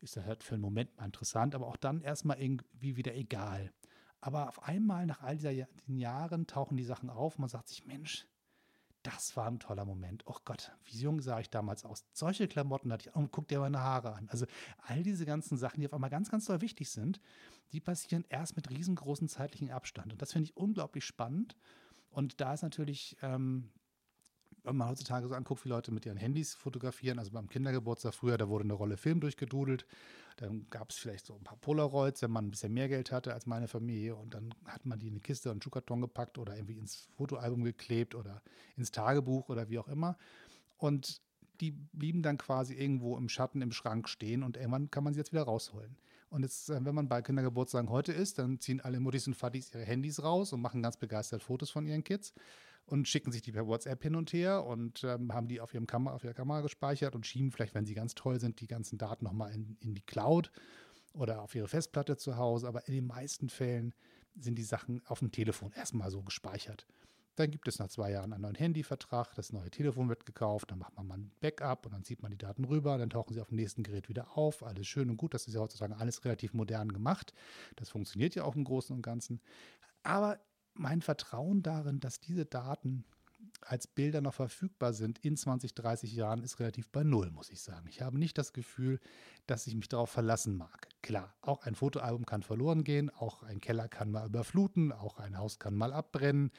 ist 0.00 0.16
das 0.16 0.24
halt 0.24 0.42
für 0.42 0.54
einen 0.54 0.62
Moment 0.62 0.96
mal 0.96 1.06
interessant, 1.06 1.54
aber 1.54 1.66
auch 1.66 1.76
dann 1.76 2.02
erstmal 2.02 2.40
irgendwie 2.40 2.96
wieder 2.96 3.14
egal. 3.14 3.72
Aber 4.20 4.48
auf 4.48 4.62
einmal 4.62 5.06
nach 5.06 5.22
all 5.22 5.36
dieser 5.36 5.66
Jahren 5.86 6.46
tauchen 6.46 6.76
die 6.76 6.84
Sachen 6.84 7.08
auf. 7.08 7.38
Man 7.38 7.48
sagt 7.48 7.68
sich, 7.68 7.86
Mensch, 7.86 8.26
das 9.02 9.36
war 9.36 9.46
ein 9.46 9.58
toller 9.58 9.84
Moment. 9.84 10.24
Oh 10.26 10.36
Gott, 10.44 10.72
wie 10.84 10.98
jung 10.98 11.20
sah 11.20 11.40
ich 11.40 11.50
damals 11.50 11.84
aus? 11.84 12.04
Solche 12.12 12.48
Klamotten 12.48 12.92
hatte 12.92 13.08
ich. 13.08 13.16
Und 13.16 13.32
guck 13.32 13.48
dir 13.48 13.60
meine 13.60 13.80
Haare 13.80 14.14
an. 14.14 14.28
Also 14.30 14.46
all 14.86 15.02
diese 15.02 15.24
ganzen 15.24 15.56
Sachen, 15.56 15.80
die 15.80 15.86
auf 15.86 15.94
einmal 15.94 16.10
ganz, 16.10 16.30
ganz 16.30 16.44
toll 16.44 16.60
wichtig 16.60 16.90
sind, 16.90 17.20
die 17.72 17.80
passieren 17.80 18.24
erst 18.28 18.56
mit 18.56 18.68
riesengroßen 18.70 19.28
zeitlichen 19.28 19.70
Abstand. 19.70 20.12
Und 20.12 20.20
das 20.20 20.32
finde 20.32 20.44
ich 20.44 20.56
unglaublich 20.56 21.04
spannend. 21.04 21.56
Und 22.10 22.40
da 22.40 22.54
ist 22.54 22.62
natürlich, 22.62 23.16
ähm, 23.22 23.70
wenn 24.64 24.76
man 24.76 24.88
heutzutage 24.88 25.28
so 25.28 25.34
anguckt, 25.34 25.64
wie 25.64 25.68
Leute 25.68 25.92
mit 25.92 26.06
ihren 26.06 26.16
Handys 26.16 26.54
fotografieren, 26.54 27.18
also 27.18 27.30
beim 27.30 27.48
Kindergeburtstag 27.48 28.14
früher, 28.14 28.38
da 28.38 28.48
wurde 28.48 28.64
eine 28.64 28.74
Rolle 28.74 28.96
Film 28.96 29.20
durchgedudelt. 29.20 29.86
Dann 30.36 30.66
gab 30.70 30.90
es 30.90 30.96
vielleicht 30.96 31.26
so 31.26 31.34
ein 31.34 31.44
paar 31.44 31.58
Polaroids, 31.58 32.22
wenn 32.22 32.30
man 32.30 32.46
ein 32.46 32.50
bisschen 32.50 32.72
mehr 32.72 32.88
Geld 32.88 33.12
hatte 33.12 33.34
als 33.34 33.46
meine 33.46 33.68
Familie. 33.68 34.16
Und 34.16 34.34
dann 34.34 34.54
hat 34.64 34.86
man 34.86 34.98
die 34.98 35.08
in 35.08 35.14
eine 35.14 35.20
Kiste 35.20 35.50
und 35.50 35.54
einen 35.54 35.62
Schuhkarton 35.62 36.00
gepackt 36.00 36.38
oder 36.38 36.56
irgendwie 36.56 36.78
ins 36.78 37.08
Fotoalbum 37.16 37.64
geklebt 37.64 38.14
oder 38.14 38.42
ins 38.76 38.90
Tagebuch 38.90 39.48
oder 39.48 39.68
wie 39.68 39.78
auch 39.78 39.88
immer. 39.88 40.16
Und 40.78 41.20
die 41.60 41.72
blieben 41.72 42.22
dann 42.22 42.38
quasi 42.38 42.74
irgendwo 42.74 43.16
im 43.16 43.28
Schatten 43.28 43.60
im 43.60 43.72
Schrank 43.72 44.08
stehen 44.08 44.42
und 44.42 44.56
irgendwann 44.56 44.90
kann 44.90 45.04
man 45.04 45.12
sie 45.12 45.20
jetzt 45.20 45.32
wieder 45.32 45.42
rausholen. 45.42 45.96
Und 46.30 46.42
jetzt, 46.42 46.70
äh, 46.70 46.84
wenn 46.84 46.94
man 46.94 47.08
bei 47.08 47.22
Kindergeburtstagen 47.22 47.90
heute 47.90 48.12
ist, 48.12 48.38
dann 48.38 48.60
ziehen 48.60 48.80
alle 48.80 49.00
Muttis 49.00 49.26
und 49.26 49.34
Fattis 49.34 49.74
ihre 49.74 49.84
Handys 49.84 50.22
raus 50.22 50.52
und 50.52 50.60
machen 50.60 50.82
ganz 50.82 50.96
begeistert 50.96 51.42
Fotos 51.42 51.70
von 51.70 51.86
ihren 51.86 52.04
Kids 52.04 52.32
und 52.90 53.06
schicken 53.06 53.30
sich 53.30 53.42
die 53.42 53.52
per 53.52 53.66
WhatsApp 53.66 54.02
hin 54.02 54.16
und 54.16 54.32
her 54.32 54.64
und 54.64 55.04
ähm, 55.04 55.32
haben 55.32 55.46
die 55.46 55.60
auf, 55.60 55.72
ihrem 55.72 55.86
Kamera, 55.86 56.14
auf 56.14 56.24
ihrer 56.24 56.34
Kamera 56.34 56.60
gespeichert 56.60 57.14
und 57.14 57.26
schieben 57.26 57.52
vielleicht, 57.52 57.74
wenn 57.74 57.86
sie 57.86 57.94
ganz 57.94 58.14
toll 58.14 58.40
sind, 58.40 58.60
die 58.60 58.66
ganzen 58.66 58.98
Daten 58.98 59.24
nochmal 59.24 59.52
in, 59.54 59.76
in 59.80 59.94
die 59.94 60.02
Cloud 60.02 60.50
oder 61.14 61.42
auf 61.42 61.54
ihre 61.54 61.68
Festplatte 61.68 62.16
zu 62.16 62.36
Hause. 62.36 62.66
Aber 62.66 62.86
in 62.88 62.94
den 62.94 63.06
meisten 63.06 63.48
Fällen 63.48 63.94
sind 64.36 64.56
die 64.56 64.64
Sachen 64.64 65.02
auf 65.06 65.20
dem 65.20 65.30
Telefon 65.30 65.72
erstmal 65.72 66.10
so 66.10 66.22
gespeichert. 66.22 66.86
Dann 67.36 67.52
gibt 67.52 67.68
es 67.68 67.78
nach 67.78 67.88
zwei 67.88 68.10
Jahren 68.10 68.32
einen 68.32 68.42
neuen 68.42 68.56
Handyvertrag, 68.56 69.34
das 69.36 69.52
neue 69.52 69.70
Telefon 69.70 70.08
wird 70.08 70.26
gekauft, 70.26 70.72
dann 70.72 70.78
macht 70.78 70.96
man 70.96 71.06
mal 71.06 71.18
ein 71.18 71.30
Backup 71.40 71.86
und 71.86 71.92
dann 71.92 72.02
zieht 72.04 72.22
man 72.22 72.32
die 72.32 72.36
Daten 72.36 72.64
rüber, 72.64 72.98
dann 72.98 73.08
tauchen 73.08 73.32
sie 73.32 73.40
auf 73.40 73.48
dem 73.48 73.56
nächsten 73.56 73.84
Gerät 73.84 74.08
wieder 74.08 74.36
auf. 74.36 74.64
Alles 74.64 74.88
schön 74.88 75.08
und 75.08 75.16
gut, 75.16 75.32
das 75.32 75.46
ist 75.46 75.54
ja 75.54 75.60
heutzutage 75.60 75.96
alles 75.96 76.24
relativ 76.24 76.54
modern 76.54 76.92
gemacht. 76.92 77.32
Das 77.76 77.88
funktioniert 77.88 78.34
ja 78.34 78.42
auch 78.44 78.56
im 78.56 78.64
Großen 78.64 78.94
und 78.94 79.02
Ganzen. 79.02 79.40
Aber 80.02 80.40
mein 80.80 81.02
Vertrauen 81.02 81.62
darin, 81.62 82.00
dass 82.00 82.20
diese 82.20 82.46
Daten 82.46 83.04
als 83.60 83.86
Bilder 83.86 84.20
noch 84.20 84.34
verfügbar 84.34 84.92
sind 84.92 85.18
in 85.18 85.36
20, 85.36 85.74
30 85.74 86.14
Jahren, 86.14 86.42
ist 86.42 86.60
relativ 86.60 86.88
bei 86.88 87.04
Null, 87.04 87.30
muss 87.30 87.50
ich 87.50 87.60
sagen. 87.60 87.86
Ich 87.88 88.02
habe 88.02 88.18
nicht 88.18 88.38
das 88.38 88.52
Gefühl, 88.52 88.98
dass 89.46 89.66
ich 89.66 89.74
mich 89.74 89.88
darauf 89.88 90.10
verlassen 90.10 90.56
mag. 90.56 90.88
Klar, 91.02 91.34
auch 91.42 91.62
ein 91.62 91.74
Fotoalbum 91.74 92.26
kann 92.26 92.42
verloren 92.42 92.84
gehen, 92.84 93.10
auch 93.10 93.42
ein 93.42 93.60
Keller 93.60 93.88
kann 93.88 94.10
mal 94.10 94.26
überfluten, 94.26 94.92
auch 94.92 95.18
ein 95.18 95.38
Haus 95.38 95.58
kann 95.58 95.74
mal 95.74 95.92
abbrennen. 95.92 96.50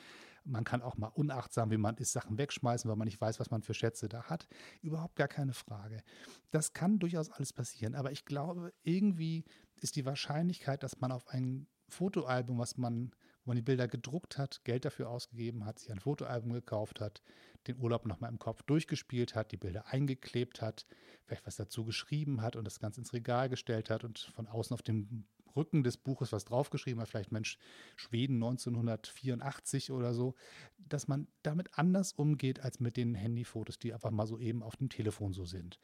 Man 0.43 0.63
kann 0.63 0.81
auch 0.81 0.97
mal 0.97 1.11
unachtsam, 1.13 1.69
wie 1.69 1.77
man 1.77 1.97
ist, 1.97 2.13
Sachen 2.13 2.37
wegschmeißen, 2.37 2.89
weil 2.89 2.97
man 2.97 3.05
nicht 3.05 3.21
weiß, 3.21 3.39
was 3.39 3.51
man 3.51 3.61
für 3.61 3.75
Schätze 3.75 4.09
da 4.09 4.23
hat. 4.23 4.47
Überhaupt 4.81 5.15
gar 5.15 5.27
keine 5.27 5.53
Frage. 5.53 6.03
Das 6.49 6.73
kann 6.73 6.97
durchaus 6.97 7.29
alles 7.29 7.53
passieren. 7.53 7.93
Aber 7.93 8.11
ich 8.11 8.25
glaube, 8.25 8.73
irgendwie 8.83 9.43
ist 9.81 9.95
die 9.95 10.05
Wahrscheinlichkeit, 10.05 10.81
dass 10.81 10.99
man 10.99 11.11
auf 11.11 11.27
ein 11.27 11.67
Fotoalbum, 11.89 12.57
was 12.57 12.77
man, 12.77 13.11
wo 13.43 13.49
man 13.49 13.55
die 13.55 13.61
Bilder 13.61 13.87
gedruckt 13.87 14.37
hat, 14.37 14.63
Geld 14.63 14.85
dafür 14.85 15.09
ausgegeben 15.09 15.65
hat, 15.65 15.79
sich 15.79 15.91
ein 15.91 15.99
Fotoalbum 15.99 16.53
gekauft 16.53 17.01
hat, 17.01 17.21
den 17.67 17.77
Urlaub 17.77 18.05
nochmal 18.05 18.31
im 18.31 18.39
Kopf 18.39 18.63
durchgespielt 18.63 19.35
hat, 19.35 19.51
die 19.51 19.57
Bilder 19.57 19.87
eingeklebt 19.87 20.61
hat, 20.61 20.85
vielleicht 21.25 21.45
was 21.45 21.55
dazu 21.55 21.85
geschrieben 21.85 22.41
hat 22.41 22.55
und 22.55 22.65
das 22.65 22.79
Ganze 22.79 23.01
ins 23.01 23.13
Regal 23.13 23.49
gestellt 23.49 23.89
hat 23.89 24.03
und 24.03 24.19
von 24.19 24.47
außen 24.47 24.73
auf 24.73 24.81
dem 24.81 25.25
Rücken 25.55 25.83
des 25.83 25.97
Buches 25.97 26.31
was 26.31 26.45
draufgeschrieben 26.45 27.01
hat, 27.01 27.09
vielleicht 27.09 27.31
Mensch, 27.31 27.57
Schweden 27.95 28.35
1984 28.35 29.91
oder 29.91 30.13
so, 30.13 30.35
dass 30.77 31.07
man 31.07 31.27
damit 31.43 31.77
anders 31.77 32.13
umgeht 32.13 32.61
als 32.61 32.79
mit 32.79 32.97
den 32.97 33.15
Handyfotos, 33.15 33.79
die 33.79 33.93
einfach 33.93 34.11
mal 34.11 34.27
so 34.27 34.39
eben 34.39 34.63
auf 34.63 34.77
dem 34.77 34.89
Telefon 34.89 35.33
so 35.33 35.45
sind. 35.45 35.79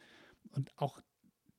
Und 0.52 0.72
auch 0.78 1.02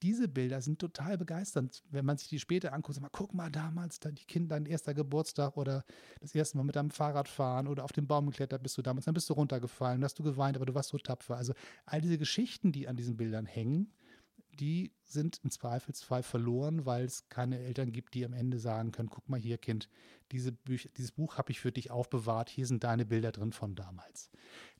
diese 0.02 0.28
Bilder 0.28 0.60
sind 0.60 0.78
total 0.78 1.18
begeisternd, 1.18 1.82
wenn 1.90 2.04
man 2.04 2.16
sich 2.16 2.28
die 2.28 2.38
später 2.38 2.72
anguckt. 2.72 2.94
Sag 2.94 3.02
mal, 3.02 3.10
guck 3.10 3.34
mal, 3.34 3.50
damals 3.50 4.00
da 4.00 4.10
die 4.10 4.24
Kinder, 4.24 4.56
dein 4.56 4.66
erster 4.66 4.94
Geburtstag 4.94 5.56
oder 5.56 5.84
das 6.20 6.34
erste 6.34 6.56
Mal 6.56 6.64
mit 6.64 6.76
deinem 6.76 6.90
Fahrrad 6.90 7.28
fahren 7.28 7.66
oder 7.66 7.84
auf 7.84 7.92
den 7.92 8.06
Baum 8.06 8.26
geklettert 8.26 8.62
bist 8.62 8.78
du 8.78 8.82
damals, 8.82 9.06
dann 9.06 9.14
bist 9.14 9.28
du 9.28 9.34
runtergefallen, 9.34 10.04
hast 10.04 10.18
du 10.18 10.22
geweint, 10.22 10.56
aber 10.56 10.66
du 10.66 10.74
warst 10.74 10.90
so 10.90 10.98
tapfer. 10.98 11.36
Also 11.36 11.52
all 11.84 12.00
diese 12.00 12.18
Geschichten, 12.18 12.72
die 12.72 12.88
an 12.88 12.96
diesen 12.96 13.16
Bildern 13.16 13.46
hängen, 13.46 13.92
die 14.60 14.92
sind 15.04 15.40
im 15.44 15.50
Zweifelsfall 15.50 16.22
verloren, 16.22 16.84
weil 16.84 17.04
es 17.04 17.28
keine 17.28 17.58
Eltern 17.58 17.92
gibt, 17.92 18.14
die 18.14 18.24
am 18.24 18.32
Ende 18.32 18.58
sagen 18.58 18.92
können, 18.92 19.08
guck 19.10 19.28
mal 19.28 19.38
hier, 19.38 19.58
Kind, 19.58 19.88
diese 20.32 20.52
Büch 20.52 20.90
dieses 20.96 21.12
Buch 21.12 21.38
habe 21.38 21.52
ich 21.52 21.60
für 21.60 21.72
dich 21.72 21.90
aufbewahrt, 21.90 22.50
hier 22.50 22.66
sind 22.66 22.84
deine 22.84 23.06
Bilder 23.06 23.32
drin 23.32 23.52
von 23.52 23.74
damals. 23.74 24.30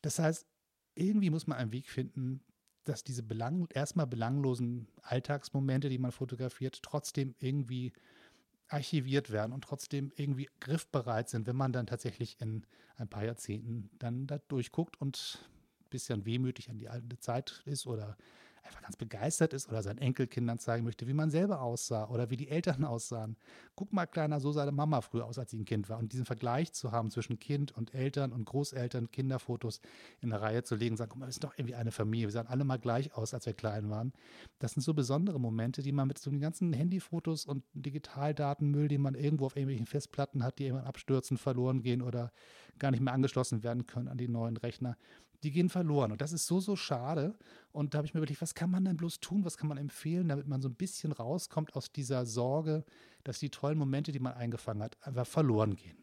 Das 0.02 0.18
heißt, 0.18 0.46
irgendwie 0.94 1.30
muss 1.30 1.46
man 1.46 1.58
einen 1.58 1.72
Weg 1.72 1.88
finden, 1.88 2.42
dass 2.88 3.04
diese 3.04 3.23
belang 3.23 3.68
erstmal 3.73 4.07
belanglosen 4.07 4.88
Alltagsmomente, 5.02 5.88
die 5.88 5.99
man 5.99 6.12
fotografiert, 6.12 6.83
trotzdem 6.83 7.35
irgendwie 7.38 7.92
archiviert 8.68 9.30
werden 9.30 9.52
und 9.52 9.62
trotzdem 9.64 10.12
irgendwie 10.16 10.49
griffbereit 10.61 11.28
sind, 11.28 11.47
wenn 11.47 11.57
man 11.57 11.73
dann 11.73 11.87
tatsächlich 11.87 12.37
in 12.40 12.64
ein 12.97 13.09
paar 13.09 13.25
Jahrzehnten 13.25 13.90
dann 13.99 14.26
da 14.26 14.38
durchguckt 14.49 15.00
und 15.00 15.38
ein 15.80 15.88
bisschen 15.90 16.26
wehmütig 16.26 16.71
an 16.71 16.78
die 16.78 16.88
alte 16.88 17.18
Zeit 17.18 17.62
ist 17.64 17.87
oder 17.87 18.16
einfach 18.68 18.82
ganz 18.82 18.96
begeistert 18.96 19.52
ist 19.52 19.68
oder 19.68 19.82
seinen 19.82 19.98
Enkelkindern 19.98 20.58
zeigen 20.58 20.84
möchte, 20.84 21.06
wie 21.06 21.14
man 21.14 21.30
selber 21.30 21.62
aussah 21.62 22.06
oder 22.08 22.30
wie 22.30 22.37
die 22.37 22.48
Eltern 22.48 22.84
aussahen. 22.84 23.37
Guck 23.75 23.92
mal, 23.92 24.06
Kleiner, 24.06 24.40
so 24.40 24.52
sah 24.52 24.64
deine 24.64 24.76
Mama 24.76 25.00
früher 25.00 25.25
aus, 25.25 25.38
als 25.38 25.50
sie 25.50 25.58
ein 25.58 25.64
Kind 25.64 25.88
war. 25.88 25.98
Und 25.98 26.12
diesen 26.12 26.25
Vergleich 26.25 26.72
zu 26.72 26.92
haben 26.92 27.10
zwischen 27.10 27.38
Kind 27.38 27.76
und 27.76 27.94
Eltern 27.94 28.32
und 28.32 28.44
Großeltern, 28.44 29.10
Kinderfotos 29.10 29.80
in 30.20 30.32
eine 30.32 30.40
Reihe 30.40 30.62
zu 30.62 30.76
legen, 30.76 30.96
sagen, 30.96 31.10
guck 31.10 31.20
mal, 31.20 31.26
wir 31.26 31.32
sind 31.32 31.44
doch 31.44 31.54
irgendwie 31.56 31.75
eine 31.75 31.90
Familie. 31.90 32.28
Wir 32.28 32.32
sahen 32.32 32.46
alle 32.46 32.64
mal 32.64 32.78
gleich 32.78 33.14
aus, 33.14 33.34
als 33.34 33.46
wir 33.46 33.54
klein 33.54 33.90
waren. 33.90 34.12
Das 34.58 34.72
sind 34.72 34.82
so 34.82 34.94
besondere 34.94 35.40
Momente, 35.40 35.82
die 35.82 35.92
man 35.92 36.08
mit 36.08 36.18
so 36.18 36.30
den 36.30 36.40
ganzen 36.40 36.72
Handyfotos 36.72 37.46
und 37.46 37.64
Digitaldatenmüll, 37.75 38.88
den 38.88 39.00
man 39.00 39.14
irgendwo 39.14 39.46
auf 39.46 39.56
irgendwelchen 39.56 39.87
Festplatten 39.87 40.44
hat, 40.44 40.58
die 40.58 40.66
irgendwann 40.66 40.87
abstürzen, 40.87 41.38
verloren 41.38 41.82
gehen 41.82 42.02
oder 42.02 42.32
gar 42.78 42.90
nicht 42.90 43.00
mehr 43.00 43.12
angeschlossen 43.12 43.62
werden 43.62 43.87
können 43.87 44.08
an 44.08 44.18
die 44.18 44.28
neuen 44.28 44.56
Rechner, 44.56 44.96
die 45.42 45.50
gehen 45.50 45.68
verloren. 45.68 46.12
Und 46.12 46.21
das 46.21 46.33
ist 46.33 46.47
so, 46.47 46.61
so 46.61 46.76
schade. 46.76 47.37
Und 47.73 47.95
da 47.95 47.99
habe 47.99 48.07
ich 48.07 48.14
mir 48.14 48.18
überlegt, 48.18 48.42
was 48.42 48.54
kann 48.54 48.71
man 48.71 48.85
denn 48.85 48.97
bloß 48.97 49.21
tun, 49.21 49.45
was 49.45 49.57
kann 49.57 49.68
man 49.68 49.78
empfehlen, 49.78 50.28
damit 50.28 50.49
man 50.49 50.61
so 50.61 50.68
ein 50.68 50.75
bisschen 50.75 51.12
rauskommt 51.12 51.75
aus 51.75 51.92
dieser 51.92 52.26
Sorge, 52.26 52.85
dass 53.25 53.38
die 53.38 53.50
tollen 53.50 53.78
Momente, 53.78 54.12
die 54.12 54.18
man 54.18 54.35
eingefangen 54.35 54.83
hat, 54.83 54.97
einfach 55.07 55.26
verloren 55.26 55.76
gehen. 55.76 55.97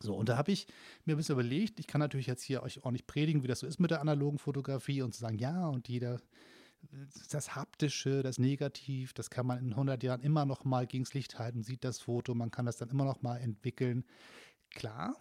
So, 0.00 0.14
und 0.14 0.28
da 0.28 0.36
habe 0.36 0.52
ich 0.52 0.66
mir 1.04 1.14
ein 1.14 1.16
bisschen 1.16 1.34
überlegt, 1.34 1.80
ich 1.80 1.86
kann 1.86 1.98
natürlich 1.98 2.28
jetzt 2.28 2.42
hier 2.42 2.62
euch 2.62 2.80
nicht 2.84 3.06
predigen, 3.06 3.42
wie 3.42 3.48
das 3.48 3.60
so 3.60 3.66
ist 3.66 3.80
mit 3.80 3.90
der 3.90 4.00
analogen 4.00 4.38
Fotografie 4.38 5.02
und 5.02 5.12
zu 5.12 5.20
sagen, 5.20 5.38
ja, 5.38 5.66
und 5.66 5.88
jeder, 5.88 6.20
das 7.30 7.56
Haptische, 7.56 8.22
das 8.22 8.38
Negativ, 8.38 9.12
das 9.12 9.30
kann 9.30 9.46
man 9.46 9.58
in 9.58 9.72
100 9.72 10.02
Jahren 10.02 10.20
immer 10.20 10.44
noch 10.46 10.64
mal 10.64 10.86
gegens 10.86 11.14
Licht 11.14 11.38
halten, 11.38 11.62
sieht 11.64 11.82
das 11.82 11.98
Foto, 11.98 12.34
man 12.34 12.52
kann 12.52 12.66
das 12.66 12.76
dann 12.76 12.90
immer 12.90 13.04
noch 13.04 13.22
mal 13.22 13.38
entwickeln. 13.38 14.04
Klar, 14.70 15.16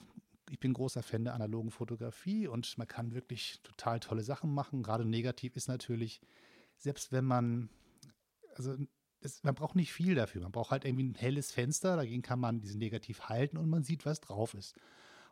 ich 0.50 0.60
bin 0.60 0.74
großer 0.74 1.04
Fan 1.04 1.26
der 1.26 1.34
analogen 1.34 1.72
Fotografie 1.72 2.48
und 2.48 2.78
man 2.78 2.88
kann 2.88 3.14
wirklich 3.14 3.60
total 3.64 4.00
tolle 4.00 4.24
Sachen 4.24 4.54
machen. 4.54 4.84
Gerade 4.84 5.06
negativ 5.06 5.56
ist 5.56 5.68
natürlich, 5.68 6.22
selbst 6.78 7.12
wenn 7.12 7.26
man, 7.26 7.70
also 8.56 8.76
es, 9.22 9.44
man 9.44 9.56
braucht 9.56 9.76
nicht 9.76 9.94
viel 9.94 10.16
dafür. 10.16 10.42
Man 10.42 10.52
braucht 10.52 10.72
halt 10.72 10.86
irgendwie 10.86 11.06
ein 11.06 11.16
helles 11.16 11.52
Fenster, 11.52 11.96
dagegen 11.96 12.22
kann 12.22 12.40
man 12.40 12.62
diesen 12.62 12.80
Negativ 12.80 13.24
halten 13.24 13.58
und 13.58 13.70
man 13.70 13.84
sieht, 13.84 14.06
was 14.06 14.22
drauf 14.22 14.54
ist. 14.54 14.76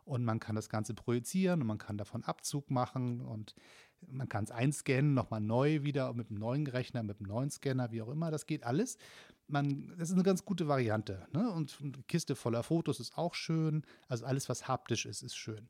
Und 0.04 0.24
man 0.24 0.38
kann 0.38 0.54
das 0.54 0.68
Ganze 0.68 0.94
projizieren 0.94 1.62
und 1.62 1.66
man 1.66 1.78
kann 1.78 1.98
davon 1.98 2.22
Abzug 2.22 2.70
machen 2.70 3.20
und 3.20 3.54
man 4.06 4.28
kann 4.28 4.44
es 4.44 4.50
einscannen, 4.50 5.14
nochmal 5.14 5.40
neu 5.40 5.82
wieder 5.82 6.12
mit 6.12 6.30
einem 6.30 6.38
neuen 6.38 6.66
Rechner, 6.66 7.02
mit 7.02 7.18
einem 7.18 7.28
neuen 7.28 7.50
Scanner, 7.50 7.90
wie 7.90 8.02
auch 8.02 8.08
immer. 8.08 8.30
Das 8.30 8.46
geht 8.46 8.64
alles 8.64 8.98
man, 9.48 9.94
das 9.98 10.08
ist 10.08 10.14
eine 10.14 10.22
ganz 10.22 10.44
gute 10.44 10.68
Variante. 10.68 11.26
Ne? 11.32 11.50
Und 11.52 11.78
eine 11.80 11.92
Kiste 12.08 12.34
voller 12.34 12.62
Fotos 12.62 13.00
ist 13.00 13.16
auch 13.16 13.34
schön. 13.34 13.84
Also 14.08 14.24
alles, 14.26 14.48
was 14.48 14.68
haptisch 14.68 15.06
ist, 15.06 15.22
ist 15.22 15.36
schön. 15.36 15.68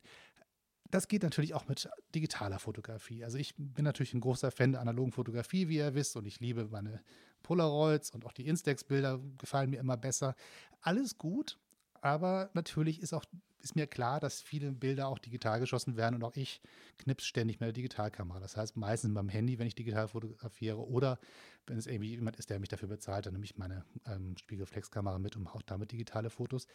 Das 0.89 1.07
geht 1.07 1.23
natürlich 1.23 1.53
auch 1.53 1.67
mit 1.67 1.89
digitaler 2.15 2.59
Fotografie. 2.59 3.23
Also 3.23 3.37
ich 3.37 3.55
bin 3.57 3.83
natürlich 3.83 4.13
ein 4.13 4.21
großer 4.21 4.51
Fan 4.51 4.71
der 4.71 4.81
analogen 4.81 5.11
Fotografie, 5.11 5.67
wie 5.67 5.77
ihr 5.77 5.95
wisst, 5.95 6.15
und 6.15 6.25
ich 6.25 6.39
liebe 6.39 6.65
meine 6.65 7.01
Polaroids 7.43 8.11
und 8.11 8.25
auch 8.25 8.31
die 8.31 8.47
Instax-Bilder 8.47 9.19
gefallen 9.37 9.69
mir 9.69 9.79
immer 9.79 9.97
besser. 9.97 10.35
Alles 10.81 11.17
gut, 11.17 11.59
aber 12.01 12.49
natürlich 12.53 13.01
ist 13.01 13.13
auch 13.13 13.25
ist 13.59 13.75
mir 13.75 13.87
klar, 13.87 14.19
dass 14.19 14.41
viele 14.41 14.71
Bilder 14.71 15.07
auch 15.07 15.19
digital 15.19 15.59
geschossen 15.59 15.97
werden 15.97 16.15
und 16.15 16.23
auch 16.23 16.35
ich 16.35 16.61
knips 16.97 17.25
ständig 17.25 17.59
mit 17.59 17.67
der 17.67 17.73
Digitalkamera. 17.73 18.39
Das 18.39 18.57
heißt, 18.57 18.77
meistens 18.77 19.13
beim 19.13 19.29
Handy, 19.29 19.59
wenn 19.59 19.67
ich 19.67 19.75
digital 19.75 20.07
fotografiere 20.07 20.77
oder 20.87 21.19
wenn 21.65 21.77
es 21.77 21.87
irgendwie 21.87 22.11
jemand 22.11 22.37
ist, 22.37 22.49
der 22.49 22.59
mich 22.59 22.69
dafür 22.69 22.87
bezahlt, 22.87 23.25
dann 23.25 23.33
nehme 23.33 23.45
ich 23.45 23.57
meine 23.57 23.85
ähm, 24.05 24.37
Spiegelreflexkamera 24.37 25.19
mit 25.19 25.35
und 25.35 25.43
mache 25.43 25.55
auch 25.55 25.63
damit 25.63 25.91
digitale 25.91 26.29
Fotos. 26.29 26.67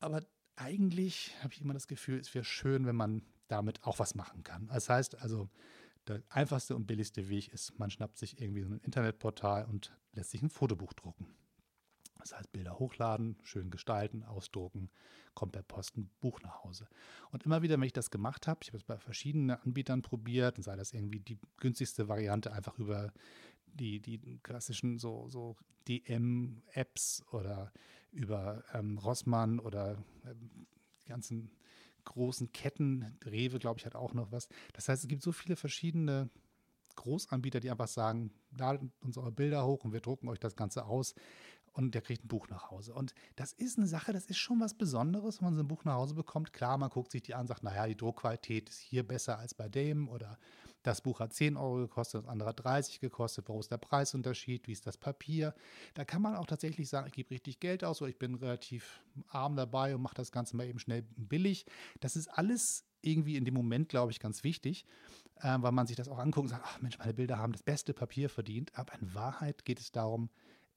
Aber 0.00 0.22
eigentlich 0.56 1.32
habe 1.42 1.54
ich 1.54 1.60
immer 1.60 1.74
das 1.74 1.86
Gefühl, 1.86 2.18
es 2.18 2.34
wäre 2.34 2.44
schön, 2.44 2.86
wenn 2.86 2.96
man 2.96 3.22
damit 3.46 3.84
auch 3.84 3.98
was 3.98 4.14
machen 4.14 4.42
kann. 4.42 4.66
Das 4.68 4.88
heißt 4.88 5.20
also, 5.22 5.48
der 6.08 6.22
einfachste 6.28 6.74
und 6.74 6.86
billigste 6.86 7.28
Weg 7.28 7.48
ist, 7.52 7.78
man 7.78 7.90
schnappt 7.90 8.18
sich 8.18 8.40
irgendwie 8.40 8.62
so 8.62 8.68
ein 8.68 8.80
Internetportal 8.80 9.66
und 9.66 9.96
lässt 10.12 10.30
sich 10.30 10.42
ein 10.42 10.50
Fotobuch 10.50 10.92
drucken. 10.94 11.27
Das 12.30 12.38
heißt, 12.38 12.52
Bilder 12.52 12.78
hochladen, 12.78 13.36
schön 13.42 13.70
gestalten, 13.70 14.22
ausdrucken, 14.22 14.90
kommt 15.34 15.52
per 15.52 15.62
Post 15.62 15.96
ein 15.96 16.10
Buch 16.20 16.40
nach 16.42 16.64
Hause. 16.64 16.88
Und 17.30 17.44
immer 17.44 17.62
wieder, 17.62 17.76
wenn 17.76 17.86
ich 17.86 17.92
das 17.92 18.10
gemacht 18.10 18.46
habe, 18.46 18.60
ich 18.62 18.68
habe 18.68 18.78
es 18.78 18.84
bei 18.84 18.98
verschiedenen 18.98 19.50
Anbietern 19.50 20.02
probiert, 20.02 20.58
und 20.58 20.62
sei 20.62 20.76
das 20.76 20.92
irgendwie 20.92 21.20
die 21.20 21.38
günstigste 21.58 22.08
Variante 22.08 22.52
einfach 22.52 22.78
über 22.78 23.12
die, 23.66 24.00
die 24.00 24.38
klassischen 24.42 24.98
so, 24.98 25.28
so 25.28 25.56
DM-Apps 25.88 27.24
oder 27.32 27.72
über 28.12 28.64
ähm, 28.74 28.98
Rossmann 28.98 29.58
oder 29.58 29.96
ähm, 30.26 30.66
die 31.04 31.08
ganzen 31.08 31.50
großen 32.04 32.52
Ketten, 32.52 33.16
Rewe, 33.24 33.58
glaube 33.58 33.78
ich, 33.78 33.86
hat 33.86 33.94
auch 33.94 34.14
noch 34.14 34.32
was. 34.32 34.48
Das 34.72 34.88
heißt, 34.88 35.04
es 35.04 35.08
gibt 35.08 35.22
so 35.22 35.32
viele 35.32 35.56
verschiedene 35.56 36.30
Großanbieter, 36.96 37.60
die 37.60 37.70
einfach 37.70 37.88
sagen, 37.88 38.32
ladet 38.56 38.90
uns 39.00 39.16
eure 39.18 39.30
Bilder 39.30 39.64
hoch 39.64 39.84
und 39.84 39.92
wir 39.92 40.00
drucken 40.00 40.28
euch 40.28 40.40
das 40.40 40.56
Ganze 40.56 40.86
aus 40.86 41.14
und 41.78 41.94
der 41.94 42.02
kriegt 42.02 42.24
ein 42.24 42.28
Buch 42.28 42.48
nach 42.48 42.72
Hause. 42.72 42.92
Und 42.92 43.14
das 43.36 43.52
ist 43.52 43.78
eine 43.78 43.86
Sache, 43.86 44.12
das 44.12 44.26
ist 44.26 44.38
schon 44.38 44.58
was 44.58 44.74
Besonderes, 44.74 45.40
wenn 45.40 45.46
man 45.46 45.54
so 45.54 45.60
ein 45.60 45.68
Buch 45.68 45.84
nach 45.84 45.94
Hause 45.94 46.14
bekommt. 46.14 46.52
Klar, 46.52 46.76
man 46.76 46.90
guckt 46.90 47.12
sich 47.12 47.22
die 47.22 47.36
an, 47.36 47.46
sagt, 47.46 47.62
naja, 47.62 47.86
die 47.86 47.96
Druckqualität 47.96 48.68
ist 48.68 48.80
hier 48.80 49.06
besser 49.06 49.38
als 49.38 49.54
bei 49.54 49.68
dem 49.68 50.08
oder 50.08 50.38
das 50.82 51.00
Buch 51.02 51.20
hat 51.20 51.32
10 51.32 51.56
Euro 51.56 51.76
gekostet, 51.76 52.24
das 52.24 52.28
andere 52.28 52.48
hat 52.48 52.64
30 52.64 52.98
gekostet, 52.98 53.48
wo 53.48 53.60
ist 53.60 53.70
der 53.70 53.78
Preisunterschied, 53.78 54.66
wie 54.66 54.72
ist 54.72 54.88
das 54.88 54.96
Papier. 54.96 55.54
Da 55.94 56.04
kann 56.04 56.20
man 56.20 56.34
auch 56.34 56.46
tatsächlich 56.46 56.88
sagen, 56.88 57.06
ich 57.06 57.12
gebe 57.12 57.30
richtig 57.30 57.60
Geld 57.60 57.84
aus 57.84 58.02
oder 58.02 58.10
ich 58.10 58.18
bin 58.18 58.34
relativ 58.34 59.00
arm 59.28 59.54
dabei 59.54 59.94
und 59.94 60.02
mache 60.02 60.16
das 60.16 60.32
Ganze 60.32 60.56
mal 60.56 60.66
eben 60.66 60.80
schnell 60.80 61.02
billig. 61.16 61.64
Das 62.00 62.16
ist 62.16 62.26
alles 62.26 62.86
irgendwie 63.02 63.36
in 63.36 63.44
dem 63.44 63.54
Moment, 63.54 63.88
glaube 63.88 64.10
ich, 64.10 64.18
ganz 64.18 64.42
wichtig, 64.42 64.84
äh, 65.36 65.56
weil 65.60 65.70
man 65.70 65.86
sich 65.86 65.94
das 65.94 66.08
auch 66.08 66.18
anguckt 66.18 66.46
und 66.46 66.48
sagt, 66.48 66.64
ach 66.66 66.80
Mensch, 66.80 66.98
meine 66.98 67.14
Bilder 67.14 67.38
haben 67.38 67.52
das 67.52 67.62
beste 67.62 67.94
Papier 67.94 68.28
verdient. 68.28 68.76
Aber 68.76 68.94
in 69.00 69.14
Wahrheit 69.14 69.64
geht 69.64 69.78
es 69.78 69.92
darum, 69.92 70.28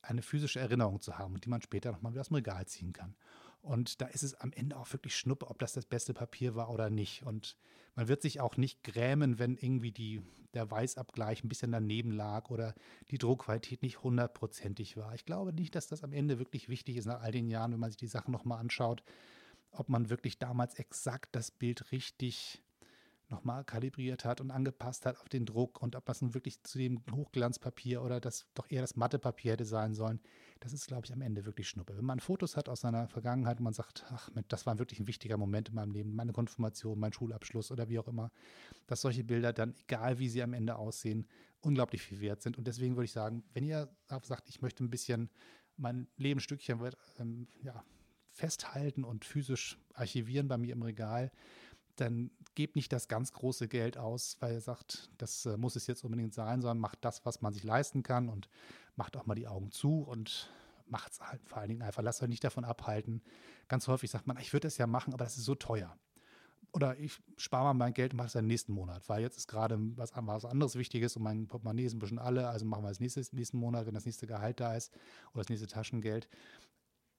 eine 0.01 0.22
physische 0.22 0.60
Erinnerung 0.60 1.01
zu 1.01 1.17
haben 1.17 1.36
und 1.36 1.46
die 1.46 1.50
man 1.50 1.62
später 1.62 1.91
nochmal 1.91 2.13
wieder 2.13 2.22
aus 2.22 2.29
dem 2.29 2.36
Regal 2.36 2.65
ziehen 2.65 2.93
kann. 2.93 3.15
Und 3.62 4.01
da 4.01 4.08
ist 4.08 4.24
es 4.24 4.34
am 4.36 4.51
Ende 4.53 4.77
auch 4.77 4.91
wirklich 4.91 5.15
Schnuppe, 5.15 5.48
ob 5.50 5.60
das 5.60 5.74
das 5.74 5.86
beste 5.86 6.13
Papier 6.13 6.55
war 6.55 6.70
oder 6.70 6.89
nicht. 6.89 7.24
Und 7.24 7.55
man 7.96 8.08
wird 8.08 8.22
sich 8.22 8.39
auch 8.39 8.58
nicht 8.58 8.84
grämen, 8.84 9.38
wenn 9.38 9.55
irgendwie 9.55 9.91
die, 9.91 10.22
der 10.53 10.70
Weißabgleich 10.70 11.43
ein 11.43 11.50
bisschen 11.50 11.72
daneben 11.72 12.12
lag 12.12 12.50
oder 12.50 12.74
die 13.12 13.20
Druckqualität 13.20 13.84
nicht 13.84 14.01
hundertprozentig 14.01 14.98
war. 14.98 15.13
Ich 15.13 15.25
glaube 15.25 15.53
nicht, 15.53 15.75
dass 15.75 15.88
das 15.88 16.03
am 16.03 16.13
Ende 16.13 16.39
wirklich 16.39 16.70
wichtig 16.70 16.98
ist 16.98 17.05
nach 17.05 17.22
all 17.22 17.31
den 17.31 17.48
Jahren, 17.48 17.72
wenn 17.72 17.79
man 17.79 17.91
sich 17.91 17.98
die 17.98 18.08
Sachen 18.08 18.31
nochmal 18.31 18.60
anschaut, 18.60 19.03
ob 19.72 19.89
man 19.89 20.10
wirklich 20.10 20.39
damals 20.39 20.75
exakt 20.75 21.36
das 21.36 21.51
Bild 21.51 21.91
richtig 21.91 22.63
nochmal 23.32 23.64
kalibriert 23.64 24.26
hat 24.26 24.42
und 24.42 24.52
angepasst 24.52 25.06
hat 25.06 25.20
auf 25.20 25.30
den 25.30 25.46
Druck 25.46 25.82
und 25.82 25.96
ob 25.96 26.06
das 26.06 26.22
nun 26.22 26.34
wirklich 26.34 26.62
zu 26.64 26.78
dem 26.78 27.02
Hochglanzpapier 27.12 28.02
oder 28.02 28.20
das 28.20 28.48
doch 28.54 28.70
eher 28.70 28.82
das 28.82 28.96
Mathepapier 28.96 29.54
hätte 29.54 29.66
sein 29.66 29.94
sollen, 29.94 30.20
das 30.60 30.74
ist, 30.74 30.88
glaube 30.88 31.06
ich, 31.06 31.14
am 31.14 31.22
Ende 31.22 31.46
wirklich 31.46 31.68
Schnuppe. 31.70 31.98
Wenn 31.98 32.06
man 32.06 32.20
Fotos 32.20 32.56
hat 32.56 32.70
aus 32.70 32.82
seiner 32.82 33.08
Vergangenheit 33.08 33.58
und 33.58 33.64
man 33.64 33.74
sagt, 33.74 34.06
ach, 34.10 34.30
das 34.48 34.66
war 34.66 34.78
wirklich 34.78 35.00
ein 35.00 35.08
wichtiger 35.08 35.38
Moment 35.38 35.70
in 35.70 35.76
meinem 35.76 35.92
Leben, 35.92 36.16
meine 36.16 36.34
Konfirmation, 36.34 37.00
mein 37.00 37.14
Schulabschluss 37.14 37.72
oder 37.72 37.90
wie 37.90 37.98
auch 37.98 38.08
immer, 38.08 38.32
dass 38.88 39.02
solche 39.02 39.24
Bilder 39.24 39.54
dann, 39.54 39.74
egal 39.84 40.20
wie 40.20 40.30
sie 40.30 40.44
am 40.44 40.54
Ende 40.54 40.76
aussehen, 40.76 41.28
unglaublich 41.62 42.02
viel 42.02 42.22
wert 42.22 42.42
sind. 42.42 42.58
Und 42.58 42.68
deswegen 42.68 42.96
würde 42.96 43.06
ich 43.06 43.12
sagen, 43.12 43.44
wenn 43.54 43.64
ihr 43.64 43.90
sagt, 44.24 44.50
ich 44.50 44.62
möchte 44.62 44.84
ein 44.84 44.90
bisschen 44.90 45.30
mein 45.78 46.08
Leben 46.18 46.40
ein 46.40 46.42
Stückchen 46.42 46.80
ähm, 47.20 47.48
ja, 47.64 47.84
festhalten 48.32 49.04
und 49.04 49.26
physisch 49.26 49.80
archivieren 49.94 50.48
bei 50.48 50.58
mir 50.58 50.74
im 50.74 50.82
Regal, 50.82 51.32
dann 51.96 52.32
gebt 52.55 52.75
nicht 52.75 52.91
das 52.91 53.08
ganz 53.08 53.31
große 53.31 53.67
Geld 53.67 53.98
aus, 53.98 54.38
weil 54.39 54.53
ihr 54.53 54.62
sagt, 54.62 55.10
das 55.17 55.46
äh, 55.46 55.58
muss 55.58 55.75
es 55.75 55.88
jetzt 55.88 56.03
unbedingt 56.03 56.34
sein, 56.34 56.62
sondern 56.62 56.79
macht 56.79 57.00
das, 57.01 57.25
was 57.25 57.41
man 57.41 57.53
sich 57.53 57.63
leisten 57.63 58.03
kann 58.03 58.29
und 58.29 58.50
macht 58.96 59.15
auch 59.17 59.25
mal 59.25 59.36
die 59.36 59.48
Augen 59.48 59.72
zu 59.72 60.01
und 60.01 60.51
macht 60.88 61.13
es 61.13 61.22
halt 61.22 61.41
vor 61.48 61.60
allen 61.60 61.70
Dingen 61.70 61.81
einfach. 61.81 62.03
Lasst 62.03 62.22
euch 62.22 62.29
nicht 62.29 62.43
davon 62.43 62.65
abhalten. 62.65 63.22
Ganz 63.67 63.88
häufig 63.88 64.12
sagt 64.12 64.27
man, 64.27 64.38
ich 64.38 64.53
würde 64.53 64.67
es 64.67 64.77
ja 64.77 64.88
machen, 64.88 65.13
aber 65.13 65.24
das 65.24 65.38
ist 65.38 65.46
so 65.46 65.55
teuer. 65.55 65.98
Oder 66.74 66.98
ich 66.98 67.20
spare 67.38 67.65
mal 67.65 67.74
mein 67.74 67.93
Geld 67.93 68.13
und 68.13 68.17
mache 68.17 68.27
es 68.27 68.34
dann 68.34 68.48
nächsten 68.48 68.72
Monat, 68.74 69.08
weil 69.10 69.22
jetzt 69.22 69.38
ist 69.38 69.48
gerade 69.48 69.77
was, 69.98 70.13
was 70.15 70.46
anderes 70.46 70.75
Wichtiges 70.75 71.17
und 71.17 71.24
mein 71.24 71.48
Portemonnaie 71.48 71.86
ist 71.86 71.93
ein 71.93 72.00
bisschen 72.00 72.20
alle, 72.20 72.48
also 72.48 72.65
machen 72.65 72.84
wir 72.84 72.91
es 72.91 73.00
nächsten 73.00 73.58
Monat, 73.58 73.86
wenn 73.88 73.93
das 73.93 74.05
nächste 74.05 74.25
Gehalt 74.25 74.62
da 74.62 74.75
ist 74.75 74.93
oder 75.34 75.41
das 75.41 75.50
nächste 75.50 75.67
Taschengeld 75.67 76.29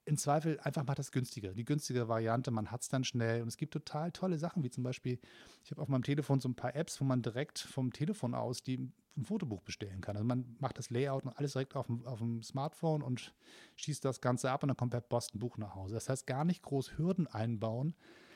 im 0.04 0.16
Zweifel 0.16 0.58
einfach 0.60 0.84
mal 0.84 0.94
das 0.94 1.12
günstige, 1.12 1.54
die 1.54 1.64
günstige 1.64 2.08
Variante, 2.08 2.50
man 2.50 2.70
hat 2.70 2.82
es 2.82 2.88
dann 2.88 3.04
schnell 3.04 3.42
und 3.42 3.48
es 3.48 3.56
gibt 3.56 3.72
total 3.72 4.10
tolle 4.10 4.38
Sachen, 4.38 4.62
wie 4.64 4.70
zum 4.70 4.82
Beispiel, 4.82 5.18
ich 5.64 5.70
habe 5.70 5.80
auf 5.80 5.88
meinem 5.88 6.02
Telefon 6.02 6.40
so 6.40 6.48
ein 6.48 6.56
paar 6.56 6.74
Apps, 6.74 7.00
wo 7.00 7.04
man 7.04 7.22
direkt 7.22 7.58
vom 7.58 7.92
Telefon 7.92 8.34
aus 8.34 8.62
die 8.62 8.90
ein 9.16 9.24
Fotobuch 9.24 9.62
bestellen 9.62 10.00
kann. 10.00 10.16
Also 10.16 10.26
man 10.26 10.56
macht 10.58 10.78
das 10.78 10.90
Layout 10.90 11.24
und 11.24 11.36
alles 11.36 11.52
direkt 11.52 11.76
auf 11.76 11.86
dem, 11.86 12.04
auf 12.06 12.18
dem 12.18 12.42
Smartphone 12.42 13.02
und 13.02 13.34
schießt 13.76 14.04
das 14.04 14.20
Ganze 14.20 14.50
ab 14.50 14.62
und 14.62 14.68
dann 14.68 14.76
kommt 14.76 14.92
per 14.92 15.00
Post 15.00 15.34
ein 15.34 15.38
Buch 15.38 15.58
nach 15.58 15.74
Hause. 15.74 15.94
Das 15.94 16.08
heißt, 16.08 16.26
gar 16.26 16.44
nicht 16.44 16.62
groß 16.62 16.96
Hürden 16.96 17.26
einbauen. 17.26 17.94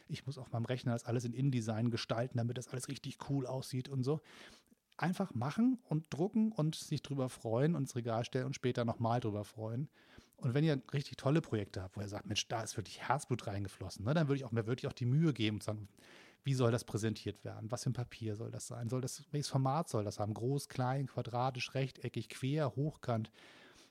Ich 0.08 0.26
muss 0.26 0.38
auf 0.38 0.52
meinem 0.52 0.66
Rechner 0.66 0.92
das 0.92 1.04
alles 1.04 1.24
in 1.24 1.32
InDesign 1.32 1.90
gestalten, 1.90 2.38
damit 2.38 2.58
das 2.58 2.68
alles 2.68 2.88
richtig 2.88 3.18
cool 3.28 3.46
aussieht 3.46 3.88
und 3.88 4.02
so. 4.02 4.20
Einfach 4.98 5.34
machen 5.34 5.78
und 5.88 6.06
drucken 6.10 6.52
und 6.52 6.74
sich 6.74 7.02
drüber 7.02 7.28
freuen 7.28 7.74
und 7.74 7.82
ins 7.82 7.96
Regal 7.96 8.24
stellen 8.24 8.46
und 8.46 8.54
später 8.54 8.84
nochmal 8.84 9.20
drüber 9.20 9.44
freuen. 9.44 9.88
Und 10.38 10.54
wenn 10.54 10.64
ihr 10.64 10.80
richtig 10.92 11.16
tolle 11.16 11.40
Projekte 11.40 11.82
habt, 11.82 11.96
wo 11.96 12.00
ihr 12.00 12.08
sagt, 12.08 12.26
Mensch, 12.26 12.46
da 12.48 12.62
ist 12.62 12.76
wirklich 12.76 13.00
Herzblut 13.00 13.46
reingeflossen, 13.46 14.04
ne, 14.04 14.14
dann 14.14 14.28
würde 14.28 14.36
ich 14.36 14.44
auch 14.44 14.52
mir 14.52 14.66
wirklich 14.66 14.86
auch 14.86 14.92
die 14.92 15.06
Mühe 15.06 15.32
geben 15.32 15.56
und 15.56 15.62
sagen, 15.62 15.88
wie 16.44 16.54
soll 16.54 16.70
das 16.70 16.84
präsentiert 16.84 17.44
werden? 17.44 17.70
Was 17.72 17.82
für 17.82 17.90
ein 17.90 17.94
Papier 17.94 18.36
soll 18.36 18.52
das 18.52 18.68
sein? 18.68 18.88
Soll 18.88 19.00
das, 19.00 19.24
welches 19.32 19.48
Format 19.48 19.88
soll 19.88 20.04
das 20.04 20.20
haben? 20.20 20.32
Groß, 20.32 20.68
klein, 20.68 21.08
quadratisch, 21.08 21.74
rechteckig, 21.74 22.28
quer, 22.28 22.76
hochkant? 22.76 23.32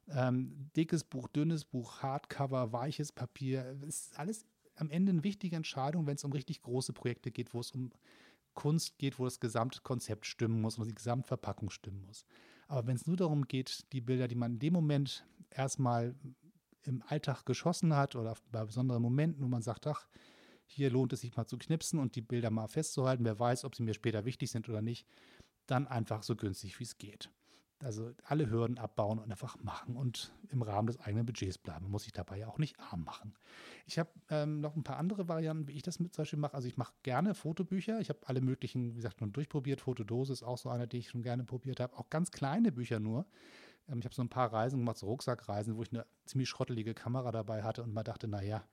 Ähm, 0.08 0.70
dickes 0.76 1.04
Buch, 1.04 1.28
dünnes 1.28 1.66
Buch, 1.66 2.02
Hardcover, 2.02 2.72
weiches 2.72 3.12
Papier. 3.12 3.76
Das 3.82 3.90
ist 3.90 4.20
alles 4.20 4.46
am 4.78 4.90
Ende 4.90 5.12
eine 5.12 5.24
wichtige 5.24 5.56
Entscheidung, 5.56 6.06
wenn 6.06 6.16
es 6.16 6.24
um 6.24 6.32
richtig 6.32 6.62
große 6.62 6.94
Projekte 6.94 7.32
geht, 7.32 7.54
wo 7.54 7.60
es 7.60 7.72
um 7.72 7.92
Kunst 8.54 8.98
geht, 9.00 9.20
wo 9.20 9.26
das 9.26 9.40
Gesamtkonzept 9.40 10.26
stimmen 10.26 10.62
muss 10.62 10.78
und 10.78 10.88
die 10.88 10.96
Gesamtverpackung 10.96 11.70
stimmen 11.70 12.06
muss. 12.06 12.26
Aber 12.68 12.88
wenn 12.88 12.96
es 12.96 13.06
nur 13.06 13.18
darum 13.18 13.48
geht, 13.48 13.92
die 13.94 14.02
Bilder, 14.02 14.28
die 14.28 14.36
man 14.36 14.54
in 14.54 14.60
dem 14.60 14.74
Moment 14.74 15.26
erstmal 15.50 16.16
im 16.84 17.04
Alltag 17.08 17.46
geschossen 17.46 17.96
hat 17.96 18.16
oder 18.16 18.36
bei 18.52 18.64
besonderen 18.66 19.02
Momenten, 19.02 19.44
wo 19.44 19.48
man 19.48 19.62
sagt, 19.62 19.88
ach, 19.88 20.08
hier 20.66 20.90
lohnt 20.90 21.14
es 21.14 21.22
sich 21.22 21.36
mal 21.36 21.46
zu 21.46 21.58
knipsen 21.58 22.00
und 22.00 22.16
die 22.16 22.22
Bilder 22.22 22.50
mal 22.50 22.68
festzuhalten, 22.68 23.26
wer 23.26 23.40
weiß, 23.40 23.66
ob 23.66 23.76
sie 23.76 23.84
mir 23.84 23.94
später 23.94 24.26
wichtig 24.26 24.52
sind 24.52 24.68
oder 24.68 24.82
nicht, 24.82 25.08
dann 25.68 25.88
einfach 25.88 26.24
so 26.24 26.36
günstig 26.36 26.80
wie 26.80 26.84
es 26.84 26.98
geht. 26.98 27.30
Also 27.86 28.12
alle 28.24 28.50
Hürden 28.50 28.80
abbauen 28.80 29.20
und 29.20 29.32
einfach 29.32 29.62
machen 29.62 29.96
und 29.96 30.34
im 30.50 30.64
Rahmen 30.64 30.88
des 30.88 31.00
eigenen 31.00 31.24
Budgets 31.24 31.60
bleiben. 31.60 31.88
Muss 31.92 32.08
ich 32.08 32.14
dabei 32.14 32.40
ja 32.40 32.48
auch 32.48 32.58
nicht 32.58 32.80
arm 32.80 33.04
machen. 33.04 33.36
Ich 33.86 34.00
habe 34.00 34.10
ähm, 34.32 34.60
noch 34.60 34.76
ein 34.76 34.84
paar 34.84 34.98
andere 34.98 35.28
Varianten, 35.28 35.68
wie 35.68 35.74
ich 35.74 35.84
das 35.84 36.00
mit 36.00 36.12
zum 36.12 36.24
Beispiel 36.24 36.40
mache. 36.40 36.56
Also 36.56 36.68
ich 36.68 36.78
mache 36.78 36.96
gerne 37.04 37.36
Fotobücher. 37.36 38.00
Ich 38.00 38.10
habe 38.10 38.22
alle 38.26 38.42
möglichen, 38.42 38.94
wie 38.94 38.96
gesagt, 38.96 39.20
schon 39.20 39.32
durchprobiert. 39.34 39.82
Fotodose 39.82 40.34
ist 40.34 40.42
auch 40.42 40.58
so 40.58 40.70
eine, 40.70 40.88
die 40.88 40.98
ich 40.98 41.10
schon 41.10 41.22
gerne 41.22 41.44
probiert 41.44 41.80
habe. 41.80 41.96
Auch 41.96 42.10
ganz 42.10 42.32
kleine 42.32 42.72
Bücher 42.72 43.00
nur. 43.00 43.28
Ähm, 43.88 44.00
ich 44.00 44.06
habe 44.06 44.16
so 44.16 44.24
ein 44.24 44.30
paar 44.30 44.52
Reisen 44.52 44.80
gemacht, 44.80 44.98
so 44.98 45.06
Rucksackreisen, 45.06 45.78
wo 45.78 45.84
ich 45.84 45.94
eine 45.94 46.08
ziemlich 46.26 46.50
schrottelige 46.50 46.96
Kamera 46.96 47.32
dabei 47.32 47.62
hatte 47.62 47.84
und 47.84 47.94
mal 47.94 48.02
dachte, 48.02 48.28
naja, 48.28 48.64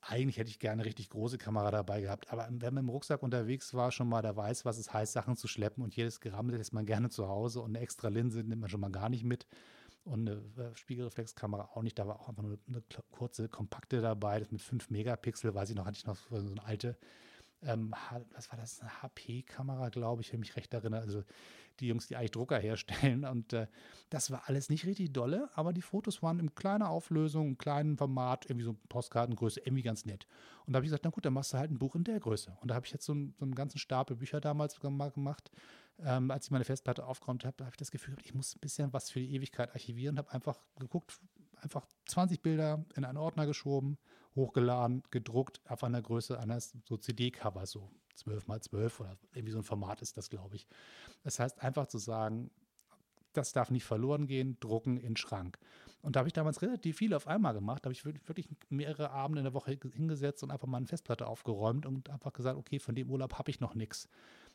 eigentlich 0.00 0.38
hätte 0.38 0.50
ich 0.50 0.58
gerne 0.58 0.82
eine 0.82 0.84
richtig 0.84 1.10
große 1.10 1.38
Kamera 1.38 1.70
dabei 1.70 2.00
gehabt. 2.00 2.32
Aber 2.32 2.48
wenn 2.50 2.74
man 2.74 2.84
im 2.84 2.90
Rucksack 2.90 3.22
unterwegs 3.22 3.74
war, 3.74 3.90
schon 3.90 4.08
mal, 4.08 4.22
der 4.22 4.36
weiß, 4.36 4.64
was 4.64 4.78
es 4.78 4.92
heißt, 4.92 5.12
Sachen 5.12 5.36
zu 5.36 5.48
schleppen. 5.48 5.82
Und 5.82 5.96
jedes 5.96 6.20
Gerammel 6.20 6.56
lässt 6.56 6.72
man 6.72 6.86
gerne 6.86 7.08
zu 7.08 7.28
Hause. 7.28 7.60
Und 7.60 7.70
eine 7.70 7.80
extra 7.80 8.08
Linse 8.08 8.40
nimmt 8.40 8.60
man 8.60 8.70
schon 8.70 8.80
mal 8.80 8.90
gar 8.90 9.08
nicht 9.08 9.24
mit. 9.24 9.46
Und 10.04 10.28
eine 10.28 10.40
äh, 10.64 10.76
Spiegelreflexkamera 10.76 11.70
auch 11.74 11.82
nicht. 11.82 11.98
Da 11.98 12.06
war 12.06 12.20
auch 12.20 12.28
einfach 12.28 12.44
nur 12.44 12.58
eine 12.68 12.82
kurze, 13.10 13.48
kompakte 13.48 14.00
dabei. 14.00 14.38
Das 14.38 14.52
mit 14.52 14.62
5 14.62 14.90
Megapixel, 14.90 15.54
weiß 15.54 15.70
ich 15.70 15.76
noch, 15.76 15.86
hatte 15.86 15.98
ich 15.98 16.06
noch 16.06 16.16
so 16.16 16.36
eine 16.36 16.62
alte 16.62 16.96
ähm, 17.62 17.92
was 18.34 18.50
war 18.50 18.58
das, 18.58 18.80
eine 18.80 19.02
HP-Kamera, 19.02 19.88
glaube 19.88 20.22
ich, 20.22 20.32
wenn 20.32 20.42
ich 20.42 20.48
mich 20.48 20.56
recht 20.56 20.74
erinnere. 20.74 21.00
Also 21.00 21.24
die 21.80 21.88
Jungs, 21.88 22.06
die 22.06 22.16
eigentlich 22.16 22.32
Drucker 22.32 22.58
herstellen. 22.58 23.24
Und 23.30 23.52
äh, 23.52 23.66
das 24.10 24.30
war 24.30 24.42
alles 24.46 24.68
nicht 24.68 24.86
richtig 24.86 25.12
dolle, 25.12 25.48
aber 25.54 25.72
die 25.72 25.82
Fotos 25.82 26.22
waren 26.22 26.38
in 26.38 26.54
kleiner 26.54 26.90
Auflösung, 26.90 27.48
im 27.48 27.58
kleinen 27.58 27.96
Format, 27.96 28.46
irgendwie 28.46 28.64
so 28.64 28.76
Postkartengröße, 28.88 29.60
irgendwie 29.60 29.82
ganz 29.82 30.04
nett. 30.04 30.26
Und 30.66 30.72
da 30.72 30.78
habe 30.78 30.86
ich 30.86 30.90
gesagt, 30.90 31.04
na 31.04 31.10
gut, 31.10 31.24
dann 31.24 31.32
machst 31.32 31.52
du 31.52 31.58
halt 31.58 31.70
ein 31.70 31.78
Buch 31.78 31.94
in 31.94 32.04
der 32.04 32.20
Größe. 32.20 32.56
Und 32.60 32.70
da 32.70 32.74
habe 32.74 32.86
ich 32.86 32.92
jetzt 32.92 33.04
so, 33.04 33.12
einen, 33.12 33.34
so 33.38 33.44
einen 33.44 33.54
ganzen 33.54 33.78
Stapel 33.78 34.16
Bücher 34.16 34.40
damals 34.40 34.78
gemacht. 34.80 35.50
Ähm, 35.98 36.30
als 36.30 36.46
ich 36.46 36.50
meine 36.50 36.64
Festplatte 36.64 37.06
aufgeräumt 37.06 37.44
habe, 37.44 37.64
habe 37.64 37.72
ich 37.72 37.78
das 37.78 37.90
Gefühl, 37.90 38.16
ich 38.22 38.34
muss 38.34 38.54
ein 38.54 38.60
bisschen 38.60 38.92
was 38.92 39.10
für 39.10 39.20
die 39.20 39.34
Ewigkeit 39.34 39.72
archivieren, 39.72 40.18
habe 40.18 40.30
einfach 40.32 40.60
geguckt, 40.78 41.18
einfach 41.62 41.86
20 42.06 42.42
Bilder 42.42 42.84
in 42.94 43.04
einen 43.04 43.16
Ordner 43.16 43.46
geschoben, 43.46 43.96
hochgeladen, 44.34 45.02
gedruckt, 45.10 45.62
in 45.82 45.92
der 45.92 46.02
Größe 46.02 46.38
eines 46.38 46.74
so 46.84 46.98
CD-Covers, 46.98 47.70
so 47.70 47.90
12 48.16 48.46
mal 48.48 48.60
12 48.60 49.00
oder 49.00 49.16
irgendwie 49.32 49.52
so 49.52 49.58
ein 49.58 49.64
Format 49.64 50.02
ist 50.02 50.16
das, 50.16 50.30
glaube 50.30 50.56
ich. 50.56 50.66
Das 51.22 51.38
heißt, 51.38 51.62
einfach 51.62 51.86
zu 51.86 51.98
sagen, 51.98 52.50
das 53.32 53.52
darf 53.52 53.70
nicht 53.70 53.84
verloren 53.84 54.26
gehen, 54.26 54.56
drucken 54.60 54.96
in 54.96 55.10
den 55.10 55.16
Schrank. 55.16 55.58
Und 56.02 56.14
da 56.14 56.20
habe 56.20 56.28
ich 56.28 56.32
damals 56.32 56.62
relativ 56.62 56.98
viel 56.98 57.14
auf 57.14 57.26
einmal 57.26 57.52
gemacht. 57.52 57.84
Da 57.84 57.86
habe 57.86 57.92
ich 57.92 58.04
wirklich 58.04 58.48
mehrere 58.68 59.10
Abende 59.10 59.40
in 59.40 59.44
der 59.44 59.54
Woche 59.54 59.78
hingesetzt 59.92 60.42
und 60.42 60.50
einfach 60.50 60.68
mal 60.68 60.78
eine 60.78 60.86
Festplatte 60.86 61.26
aufgeräumt 61.26 61.84
und 61.84 62.10
einfach 62.10 62.32
gesagt, 62.32 62.56
okay, 62.56 62.78
von 62.78 62.94
dem 62.94 63.10
Urlaub 63.10 63.38
habe 63.38 63.50
ich 63.50 63.60
noch 63.60 63.74
nichts. 63.74 64.08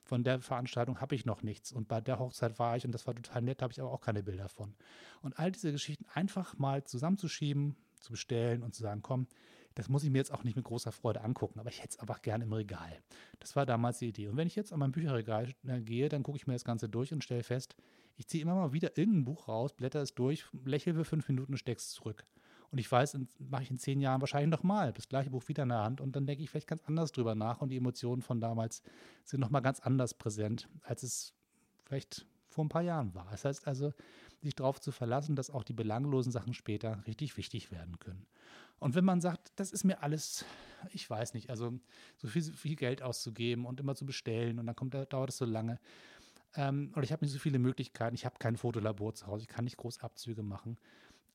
Von 0.03 0.24
der 0.24 0.39
Veranstaltung 0.39 1.01
habe 1.01 1.13
ich 1.13 1.25
noch 1.25 1.44
nichts. 1.44 1.72
Und 1.72 1.88
bei 1.88 2.01
der 2.01 2.20
Hochzeit 2.20 2.58
war 2.58 2.77
ich 2.77 2.86
und 2.86 2.91
das 2.91 3.06
war 3.06 3.15
total 3.15 3.41
nett, 3.41 3.62
habe 3.62 3.74
ich 3.74 3.82
aber 3.82 3.91
auch 3.91 4.01
keine 4.01 4.24
Bilder 4.24 4.50
von. 4.50 4.74
Und 5.22 5.38
all 5.38 5.51
diese 5.51 5.72
Geschichten 5.72 6.06
einfach 6.13 6.58
mal 6.58 6.84
zusammenzuschieben, 6.84 7.75
zu 8.00 8.12
bestellen 8.12 8.63
und 8.63 8.74
zu 8.74 8.82
sagen, 8.82 9.01
komm, 9.01 9.27
das 9.75 9.90
muss 9.90 10.04
ich 10.04 10.10
mir 10.10 10.18
jetzt 10.18 10.34
auch 10.34 10.44
nicht 10.44 10.56
mit 10.56 10.66
großer 10.66 10.92
Freude 10.92 11.22
angucken, 11.22 11.60
aber 11.60 11.70
ich 11.70 11.80
hätte 11.80 11.92
es 11.92 12.00
einfach 12.00 12.22
gerne 12.22 12.44
im 12.44 12.54
Regal. 12.54 13.01
Das 13.40 13.56
war 13.56 13.66
damals 13.66 14.00
die 14.00 14.10
Idee. 14.10 14.28
Und 14.28 14.38
wenn 14.38 14.48
ich 14.48 14.56
jetzt 14.56 14.74
an 14.74 14.80
mein 14.80 14.92
Bücherregal 14.92 15.54
äh, 15.68 15.82
gehe, 15.82 16.10
dann 16.10 16.24
gucke 16.24 16.38
ich 16.38 16.48
mir 16.48 16.53
das 16.53 16.66
Ganze 16.66 16.90
durch 16.90 17.14
und 17.14 17.24
stelle 17.24 17.44
fest, 17.44 17.75
ich 18.18 18.27
ziehe 18.27 18.44
immer 18.44 18.55
mal 18.55 18.74
wieder 18.74 18.98
irgendein 18.98 19.25
Buch 19.25 19.48
raus, 19.48 19.74
blätter 19.74 20.01
es 20.01 20.14
durch, 20.14 20.46
lächle 20.66 20.94
für 20.94 21.05
fünf 21.05 21.27
Minuten 21.27 21.53
und 21.53 21.57
stecke 21.57 21.79
es 21.79 21.92
zurück. 21.92 22.25
Und 22.72 22.77
ich 22.77 22.90
weiß, 22.90 23.18
mache 23.40 23.64
ich 23.64 23.72
in 23.72 23.77
zehn 23.77 24.00
Jahren 24.00 24.22
wahrscheinlich 24.22 24.50
nochmal 24.50 24.94
das 24.94 25.10
gleiche 25.10 25.29
Buch 25.29 25.48
wieder 25.48 25.64
in 25.64 25.70
der 25.70 25.79
Hand 25.79 26.00
und 26.00 26.16
dann 26.16 26.25
denke 26.25 26.44
ich 26.44 26.50
vielleicht 26.50 26.68
ganz 26.68 26.81
anders 26.86 27.12
drüber 27.12 27.36
nach 27.36 27.62
und 27.62 27.70
die 27.70 27.77
Emotionen 27.77 28.22
von 28.22 28.40
damals 28.40 28.81
sind 29.25 29.42
nochmal 29.42 29.62
ganz 29.62 29.81
anders 29.81 30.14
präsent, 30.14 30.70
als 30.84 31.03
es 31.03 31.34
vielleicht 31.86 32.25
vor 32.48 32.64
ein 32.64 32.70
paar 32.70 32.81
Jahren 32.81 33.14
war. 33.14 33.27
Das 33.31 33.44
heißt 33.44 33.68
also, 33.68 33.94
sich 34.42 34.55
darauf 34.55 34.79
zu 34.79 34.92
verlassen, 34.92 35.36
dass 35.36 35.50
auch 35.50 35.64
die 35.64 35.74
belanglosen 35.74 36.31
Sachen 36.31 36.53
später 36.53 37.03
richtig 37.07 37.38
wichtig 37.38 37.72
werden 37.72 38.00
können. 38.00 38.25
Und 38.81 38.96
wenn 38.96 39.05
man 39.05 39.22
sagt, 39.22 39.51
das 39.57 39.72
ist 39.72 39.83
mir 39.83 40.01
alles, 40.01 40.44
ich 40.91 41.07
weiß 41.07 41.35
nicht, 41.35 41.51
also 41.51 41.79
so 42.17 42.27
viel, 42.27 42.41
viel 42.41 42.75
Geld 42.75 43.03
auszugeben 43.03 43.67
und 43.67 43.79
immer 43.79 43.94
zu 43.94 44.07
bestellen 44.07 44.57
und 44.57 44.65
dann 44.65 44.75
kommt, 44.75 44.96
dauert 44.96 45.29
es 45.29 45.37
so 45.37 45.46
lange. 45.46 45.79
Ähm, 46.55 46.91
oder 46.96 47.03
ich 47.03 47.11
habe 47.11 47.24
nicht 47.24 47.31
so 47.31 47.37
viele 47.37 47.59
Möglichkeiten, 47.59 48.15
ich 48.15 48.25
habe 48.25 48.39
kein 48.39 48.57
Fotolabor 48.57 49.13
zu 49.13 49.27
Hause, 49.27 49.44
ich 49.44 49.50
kann 49.50 49.65
nicht 49.65 49.77
groß 49.77 50.00
Abzüge 50.00 50.41
machen. 50.41 50.79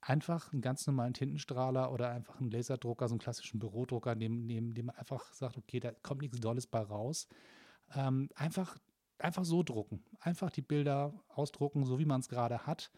Einfach 0.01 0.53
einen 0.53 0.61
ganz 0.61 0.89
normalen 0.89 1.15
Tintenstrahler 1.15 1.93
oder 1.93 2.11
einfach 2.11 2.41
einen 2.41 2.51
Laserdrucker, 2.51 3.07
so 3.07 3.15
einen 3.15 3.21
klassischen 3.21 3.61
Bürodrucker 3.61 4.17
nehmen, 4.17 4.45
nehmen 4.45 4.75
dem 4.75 4.87
man 4.87 4.97
einfach 4.97 5.33
sagt, 5.33 5.57
okay, 5.57 5.79
da 5.79 5.93
kommt 6.03 6.23
nichts 6.23 6.41
Dolles 6.41 6.67
bei 6.67 6.81
raus. 6.81 7.29
Ähm, 7.95 8.29
einfach, 8.35 8.77
einfach 9.19 9.45
so 9.45 9.63
drucken. 9.63 10.03
Einfach 10.19 10.51
die 10.51 10.63
Bilder 10.63 11.15
ausdrucken, 11.29 11.85
so 11.85 12.01
wie 12.01 12.07
man 12.07 12.21
es 12.21 12.29
gerade 12.29 12.67
hat. 12.67 12.91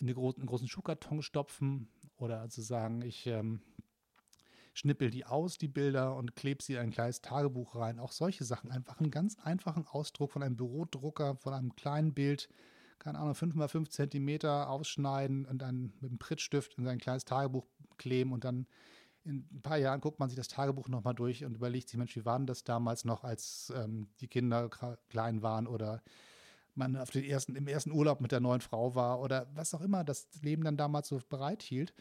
In 0.00 0.08
einen 0.08 0.46
großen, 0.46 0.66
Schuhkarton 0.66 1.22
stopfen 1.22 1.88
oder 2.16 2.48
zu 2.48 2.62
sagen, 2.62 3.02
ich 3.02 3.28
ähm, 3.28 3.60
schnippel 4.72 5.10
die 5.10 5.24
aus, 5.24 5.58
die 5.58 5.68
Bilder, 5.68 6.16
und 6.16 6.36
klebe 6.36 6.62
sie 6.62 6.74
in 6.74 6.80
ein 6.80 6.90
kleines 6.90 7.20
Tagebuch 7.20 7.74
rein. 7.74 7.98
Auch 7.98 8.12
solche 8.12 8.44
Sachen. 8.44 8.70
Einfach 8.70 9.00
einen 9.00 9.10
ganz 9.10 9.36
einfachen 9.42 9.86
Ausdruck 9.86 10.32
von 10.32 10.42
einem 10.42 10.56
Bürodrucker, 10.56 11.36
von 11.36 11.52
einem 11.52 11.74
kleinen 11.74 12.14
Bild, 12.14 12.48
keine 12.98 13.18
Ahnung, 13.18 13.34
5 13.34 13.54
mal 13.54 13.68
5 13.68 13.90
Zentimeter 13.90 14.70
ausschneiden 14.70 15.44
und 15.44 15.58
dann 15.58 15.92
mit 16.00 16.10
einem 16.10 16.18
Prittstift 16.18 16.78
in 16.78 16.84
sein 16.84 16.98
kleines 16.98 17.24
Tagebuch 17.24 17.66
kleben 17.98 18.32
und 18.32 18.44
dann 18.44 18.66
in 19.24 19.46
ein 19.52 19.62
paar 19.62 19.76
Jahren 19.76 20.00
guckt 20.00 20.18
man 20.18 20.28
sich 20.28 20.36
das 20.36 20.48
Tagebuch 20.48 20.88
nochmal 20.88 21.14
durch 21.14 21.44
und 21.44 21.54
überlegt 21.54 21.88
sich, 21.88 21.98
Mensch, 21.98 22.16
wie 22.16 22.24
war 22.24 22.38
denn 22.38 22.46
das 22.46 22.64
damals 22.64 23.04
noch, 23.04 23.24
als 23.24 23.72
ähm, 23.76 24.08
die 24.20 24.26
Kinder 24.26 24.68
klein 25.08 25.42
waren 25.42 25.66
oder 25.66 26.02
man 26.74 26.96
auf 26.96 27.10
den 27.10 27.24
ersten, 27.24 27.54
im 27.54 27.68
ersten 27.68 27.92
Urlaub 27.92 28.20
mit 28.20 28.32
der 28.32 28.40
neuen 28.40 28.60
Frau 28.60 28.94
war 28.94 29.20
oder 29.20 29.46
was 29.54 29.74
auch 29.74 29.80
immer 29.82 30.04
das 30.04 30.28
Leben 30.40 30.64
dann 30.64 30.76
damals 30.76 31.08
so 31.08 31.20
bereithielt 31.28 31.92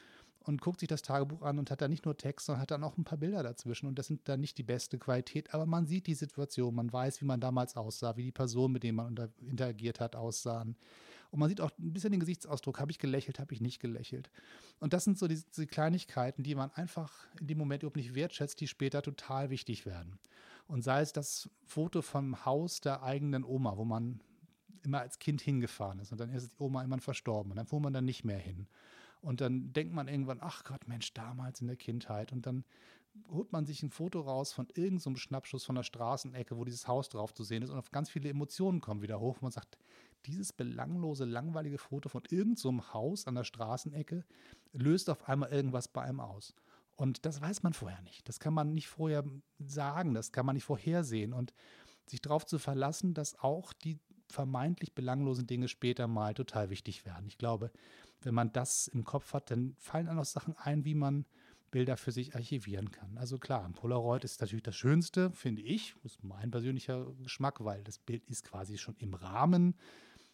und 0.44 0.62
guckt 0.62 0.80
sich 0.80 0.90
das 0.90 1.02
Tagebuch 1.02 1.42
an 1.44 1.60
und 1.60 1.70
hat 1.70 1.82
da 1.82 1.88
nicht 1.88 2.06
nur 2.06 2.18
Text, 2.18 2.48
sondern 2.48 2.62
hat 2.62 2.72
dann 2.72 2.84
auch 2.84 2.98
ein 2.98 3.04
paar 3.04 3.18
Bilder 3.18 3.44
dazwischen. 3.44 3.88
Und 3.88 4.00
das 4.00 4.08
sind 4.08 4.28
dann 4.28 4.40
nicht 4.40 4.58
die 4.58 4.64
beste 4.64 4.98
Qualität, 4.98 5.54
aber 5.54 5.66
man 5.66 5.86
sieht 5.86 6.08
die 6.08 6.16
Situation, 6.16 6.74
man 6.74 6.92
weiß, 6.92 7.22
wie 7.22 7.26
man 7.26 7.40
damals 7.40 7.76
aussah, 7.76 8.18
wie 8.18 8.24
die 8.24 8.32
Personen, 8.32 8.74
mit 8.74 8.84
denen 8.84 8.96
man 8.96 9.16
interagiert 9.40 10.00
hat, 10.00 10.16
aussahen. 10.16 10.76
Und 11.30 11.40
man 11.40 11.48
sieht 11.48 11.62
auch 11.62 11.72
ein 11.80 11.94
bisschen 11.94 12.12
den 12.12 12.20
Gesichtsausdruck, 12.20 12.80
habe 12.80 12.92
ich 12.92 13.00
gelächelt, 13.00 13.40
habe 13.40 13.54
ich 13.54 13.62
nicht 13.62 13.80
gelächelt. 13.80 14.30
Und 14.80 14.94
das 14.94 15.06
sind 15.06 15.18
so 15.18 15.28
diese, 15.28 15.46
diese 15.46 15.68
Kleinigkeiten, 15.68 16.44
die 16.44 16.56
man 16.56 16.72
einfach 16.72 17.14
in 17.40 17.48
dem 17.48 17.58
Moment 17.58 17.84
überhaupt 17.84 17.96
nicht 17.96 18.16
wertschätzt, 18.16 18.60
die 18.60 18.68
später 18.68 19.02
total 19.02 19.50
wichtig 19.50 19.86
werden. 19.86 20.20
Und 20.68 20.84
sei 20.84 21.02
es 21.02 21.14
das 21.14 21.50
Foto 21.66 22.02
vom 22.02 22.46
Haus 22.46 22.82
der 22.82 23.04
eigenen 23.04 23.46
Oma, 23.46 23.78
wo 23.78 23.86
man 23.86 24.22
immer 24.84 25.02
als 25.02 25.20
Kind 25.20 25.42
hingefahren 25.42 26.00
ist 26.00 26.12
und 26.12 26.20
dann 26.20 26.32
ist 26.32 26.52
die 26.54 26.64
Oma 26.64 26.84
immer 26.84 26.98
verstorben 27.00 27.52
und 27.52 27.58
dann 27.58 27.68
fuhr 27.68 27.80
man 27.80 27.94
dann 27.94 28.06
nicht 28.06 28.24
mehr 28.24 28.40
hin. 28.40 28.68
Und 29.22 29.42
dann 29.42 29.72
denkt 29.74 29.94
man 29.94 30.08
irgendwann, 30.08 30.40
ach 30.42 30.64
Gott, 30.64 30.88
Mensch, 30.88 31.14
damals 31.14 31.62
in 31.62 31.68
der 31.68 31.76
Kindheit. 31.76 32.32
Und 32.32 32.46
dann 32.46 32.66
holt 33.30 33.52
man 33.52 33.66
sich 33.66 33.84
ein 33.84 33.90
Foto 33.90 34.22
raus 34.22 34.54
von 34.54 34.68
irgendeinem 34.70 35.16
so 35.16 35.16
Schnappschuss 35.16 35.66
von 35.66 35.76
der 35.76 35.84
Straßenecke, 35.84 36.58
wo 36.58 36.66
dieses 36.66 36.88
Haus 36.88 37.10
drauf 37.10 37.34
zu 37.34 37.44
sehen 37.44 37.62
ist. 37.62 37.70
Und 37.70 37.78
auf 37.78 37.92
ganz 37.92 38.10
viele 38.10 38.30
Emotionen 38.30 38.82
kommen 38.82 39.02
wieder 39.02 39.20
hoch. 39.20 39.42
Man 39.42 39.52
sagt, 39.52 39.78
dieses 40.26 40.54
belanglose, 40.54 41.26
langweilige 41.26 41.78
Foto 41.78 42.10
von 42.10 42.24
irgendeinem 42.30 42.80
so 42.80 42.94
Haus 42.94 43.28
an 43.28 43.36
der 43.36 43.44
Straßenecke 43.44 44.26
löst 44.74 45.10
auf 45.10 45.28
einmal 45.28 45.52
irgendwas 45.52 45.88
bei 45.88 46.02
einem 46.02 46.20
aus. 46.20 46.54
Und 46.96 47.26
das 47.26 47.42
weiß 47.42 47.64
man 47.64 47.74
vorher 47.74 48.02
nicht. 48.02 48.28
Das 48.28 48.40
kann 48.40 48.54
man 48.54 48.74
nicht 48.74 48.88
vorher 48.88 49.24
sagen, 49.60 50.14
das 50.14 50.32
kann 50.32 50.46
man 50.46 50.56
nicht 50.56 50.66
vorhersehen. 50.66 51.34
Und 51.34 51.54
sich 52.06 52.22
darauf 52.22 52.46
zu 52.46 52.60
verlassen, 52.60 53.14
dass 53.14 53.40
auch 53.40 53.74
die 53.74 54.00
vermeintlich 54.32 54.94
belanglosen 54.94 55.48
Dinge 55.48 55.68
später 55.68 56.08
mal 56.08 56.34
total 56.34 56.70
wichtig 56.70 57.06
werden. 57.06 57.28
Ich 57.28 57.38
glaube, 57.38 57.72
wenn 58.22 58.34
man 58.34 58.52
das 58.52 58.88
im 58.88 59.04
Kopf 59.04 59.34
hat, 59.34 59.52
dann 59.52 59.76
fallen 59.78 60.08
dann 60.08 60.20
auch 60.20 60.26
Sachen 60.26 60.56
ein, 60.58 60.86
wie 60.86 60.96
man 60.96 61.26
Bilder 61.72 61.96
für 61.98 62.12
sich 62.12 62.36
archivieren 62.36 62.92
kann. 62.92 63.18
Also 63.18 63.38
klar, 63.38 63.64
ein 63.64 63.74
Polaroid 63.74 64.24
ist 64.26 64.42
natürlich 64.42 64.64
das 64.64 64.76
Schönste, 64.76 65.32
finde 65.32 65.62
ich. 65.62 65.96
Das 66.04 66.14
ist 66.14 66.24
mein 66.24 66.52
persönlicher 66.52 67.14
Geschmack, 67.24 67.64
weil 67.64 67.84
das 67.84 67.98
Bild 67.98 68.26
ist 68.30 68.44
quasi 68.44 68.78
schon 68.78 68.96
im 68.98 69.14
Rahmen. 69.14 69.76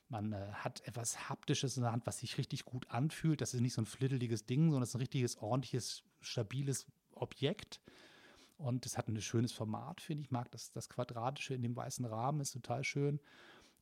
Man 0.09 0.33
äh, 0.33 0.47
hat 0.53 0.81
etwas 0.87 1.29
Haptisches 1.29 1.77
in 1.77 1.83
der 1.83 1.91
Hand, 1.91 2.07
was 2.07 2.19
sich 2.19 2.37
richtig 2.37 2.65
gut 2.65 2.89
anfühlt. 2.89 3.39
Das 3.39 3.53
ist 3.53 3.61
nicht 3.61 3.73
so 3.73 3.81
ein 3.81 3.85
flitteliges 3.85 4.45
Ding, 4.45 4.71
sondern 4.71 4.83
es 4.83 4.89
ist 4.89 4.95
ein 4.95 5.01
richtiges, 5.01 5.37
ordentliches, 5.37 6.03
stabiles 6.21 6.87
Objekt. 7.11 7.81
Und 8.57 8.85
es 8.87 8.97
hat 8.97 9.07
ein 9.07 9.21
schönes 9.21 9.51
Format, 9.51 10.01
finde 10.01 10.21
ich. 10.21 10.27
Ich 10.27 10.31
mag 10.31 10.49
das, 10.51 10.71
das 10.71 10.89
Quadratische 10.89 11.53
in 11.53 11.61
dem 11.61 11.75
weißen 11.75 12.05
Rahmen, 12.05 12.41
ist 12.41 12.53
total 12.53 12.83
schön. 12.83 13.19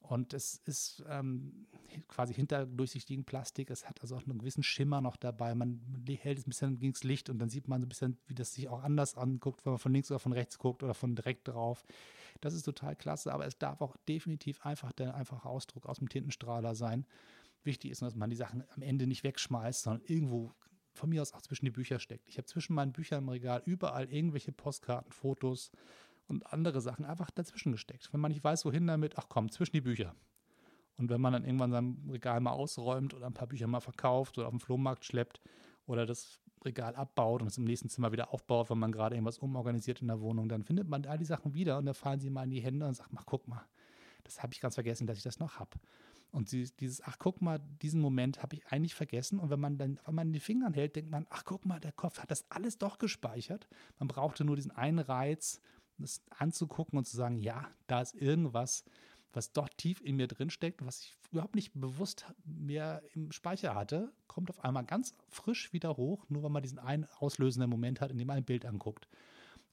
Und 0.09 0.33
es 0.33 0.61
ist 0.65 1.03
ähm, 1.09 1.65
quasi 2.07 2.33
hinter 2.33 2.65
durchsichtigen 2.65 3.25
Plastik. 3.25 3.69
Es 3.69 3.87
hat 3.89 4.01
also 4.01 4.15
auch 4.15 4.25
einen 4.25 4.37
gewissen 4.39 4.63
Schimmer 4.63 5.01
noch 5.01 5.15
dabei. 5.15 5.55
Man 5.55 5.81
hält 6.07 6.37
es 6.37 6.45
ein 6.45 6.49
bisschen 6.49 6.79
gegen 6.79 6.93
das 6.93 7.03
Licht 7.03 7.29
und 7.29 7.39
dann 7.39 7.49
sieht 7.49 7.67
man 7.67 7.81
so 7.81 7.85
ein 7.85 7.89
bisschen, 7.89 8.17
wie 8.27 8.35
das 8.35 8.53
sich 8.53 8.69
auch 8.69 8.83
anders 8.83 9.15
anguckt, 9.15 9.65
wenn 9.65 9.73
man 9.73 9.79
von 9.79 9.93
links 9.93 10.11
oder 10.11 10.19
von 10.19 10.33
rechts 10.33 10.57
guckt 10.57 10.83
oder 10.83 10.93
von 10.93 11.15
direkt 11.15 11.47
drauf. 11.47 11.83
Das 12.41 12.53
ist 12.53 12.63
total 12.63 12.95
klasse, 12.95 13.33
aber 13.33 13.45
es 13.45 13.57
darf 13.57 13.81
auch 13.81 13.95
definitiv 14.07 14.65
einfach 14.65 14.91
der 14.91 15.15
einfache 15.15 15.47
Ausdruck 15.47 15.85
aus 15.85 15.99
dem 15.99 16.09
Tintenstrahler 16.09 16.75
sein. 16.75 17.05
Wichtig 17.63 17.91
ist, 17.91 18.01
dass 18.01 18.15
man 18.15 18.29
die 18.29 18.35
Sachen 18.35 18.63
am 18.75 18.81
Ende 18.81 19.07
nicht 19.07 19.23
wegschmeißt, 19.23 19.83
sondern 19.83 20.03
irgendwo 20.05 20.53
von 20.93 21.09
mir 21.09 21.21
aus 21.21 21.33
auch 21.33 21.41
zwischen 21.41 21.65
die 21.65 21.71
Bücher 21.71 21.99
steckt. 21.99 22.27
Ich 22.29 22.37
habe 22.37 22.45
zwischen 22.45 22.73
meinen 22.73 22.93
Büchern 22.93 23.23
im 23.23 23.29
Regal 23.29 23.61
überall 23.65 24.11
irgendwelche 24.11 24.51
Postkarten, 24.51 25.11
Fotos, 25.11 25.71
und 26.27 26.51
andere 26.51 26.81
Sachen 26.81 27.05
einfach 27.05 27.31
dazwischen 27.31 27.71
gesteckt. 27.71 28.11
Wenn 28.11 28.19
man 28.19 28.31
nicht 28.31 28.43
weiß, 28.43 28.65
wohin 28.65 28.87
damit, 28.87 29.17
ach 29.17 29.27
komm, 29.29 29.51
zwischen 29.51 29.73
die 29.73 29.81
Bücher. 29.81 30.15
Und 30.97 31.09
wenn 31.09 31.21
man 31.21 31.33
dann 31.33 31.43
irgendwann 31.43 31.71
sein 31.71 32.09
Regal 32.09 32.39
mal 32.39 32.51
ausräumt 32.51 33.13
oder 33.13 33.27
ein 33.27 33.33
paar 33.33 33.47
Bücher 33.47 33.67
mal 33.67 33.81
verkauft 33.81 34.37
oder 34.37 34.47
auf 34.47 34.53
den 34.53 34.59
Flohmarkt 34.59 35.03
schleppt 35.03 35.41
oder 35.85 36.05
das 36.05 36.39
Regal 36.63 36.95
abbaut 36.95 37.41
und 37.41 37.47
es 37.47 37.57
im 37.57 37.65
nächsten 37.65 37.89
Zimmer 37.89 38.11
wieder 38.11 38.33
aufbaut, 38.33 38.69
wenn 38.69 38.79
man 38.79 38.91
gerade 38.91 39.15
irgendwas 39.15 39.37
umorganisiert 39.37 40.01
in 40.01 40.07
der 40.07 40.21
Wohnung, 40.21 40.49
dann 40.49 40.63
findet 40.63 40.87
man 40.87 41.05
all 41.05 41.17
die 41.17 41.25
Sachen 41.25 41.53
wieder 41.53 41.77
und 41.77 41.85
dann 41.85 41.93
fallen 41.93 42.19
sie 42.19 42.29
mal 42.29 42.43
in 42.43 42.51
die 42.51 42.61
Hände 42.61 42.87
und 42.87 42.93
sagt, 42.95 43.11
ach 43.15 43.25
guck 43.25 43.47
mal, 43.47 43.65
das 44.23 44.41
habe 44.41 44.53
ich 44.53 44.61
ganz 44.61 44.75
vergessen, 44.75 45.05
dass 45.05 45.17
ich 45.17 45.23
das 45.23 45.39
noch 45.39 45.59
habe. 45.59 45.77
Und 46.31 46.51
dieses, 46.51 47.01
ach 47.03 47.17
guck 47.19 47.41
mal, 47.41 47.59
diesen 47.81 48.01
Moment 48.01 48.41
habe 48.41 48.55
ich 48.55 48.67
eigentlich 48.67 48.93
vergessen. 48.95 49.39
Und 49.39 49.49
wenn 49.51 49.59
man 49.59 49.77
dann, 49.77 49.99
wenn 50.05 50.15
man 50.15 50.27
in 50.27 50.33
die 50.33 50.41
Fingern 50.41 50.73
hält, 50.73 50.95
denkt 50.95 51.09
man, 51.09 51.25
ach 51.29 51.43
guck 51.45 51.65
mal, 51.65 51.79
der 51.79 51.93
Kopf 51.93 52.19
hat 52.19 52.29
das 52.29 52.43
alles 52.49 52.77
doch 52.77 52.97
gespeichert. 52.97 53.67
Man 53.99 54.09
brauchte 54.09 54.43
nur 54.43 54.57
diesen 54.57 54.71
einen 54.71 54.99
Reiz, 54.99 55.61
das 55.97 56.21
anzugucken 56.29 56.97
und 56.97 57.05
zu 57.05 57.15
sagen, 57.15 57.37
ja, 57.37 57.69
da 57.87 58.01
ist 58.01 58.15
irgendwas, 58.15 58.83
was 59.33 59.51
doch 59.51 59.69
tief 59.69 60.01
in 60.01 60.15
mir 60.15 60.27
drin 60.27 60.49
steckt, 60.49 60.85
was 60.85 61.01
ich 61.01 61.17
überhaupt 61.31 61.55
nicht 61.55 61.73
bewusst 61.73 62.25
mehr 62.45 63.03
im 63.13 63.31
Speicher 63.31 63.75
hatte, 63.75 64.11
kommt 64.27 64.49
auf 64.49 64.63
einmal 64.63 64.85
ganz 64.85 65.13
frisch 65.27 65.73
wieder 65.73 65.97
hoch, 65.97 66.25
nur 66.29 66.43
weil 66.43 66.49
man 66.49 66.63
diesen 66.63 66.79
einen 66.79 67.05
auslösenden 67.19 67.69
Moment 67.69 67.99
hat, 68.01 68.11
in 68.11 68.17
dem 68.17 68.27
man 68.27 68.37
ein 68.37 68.45
Bild 68.45 68.65
anguckt. 68.65 69.07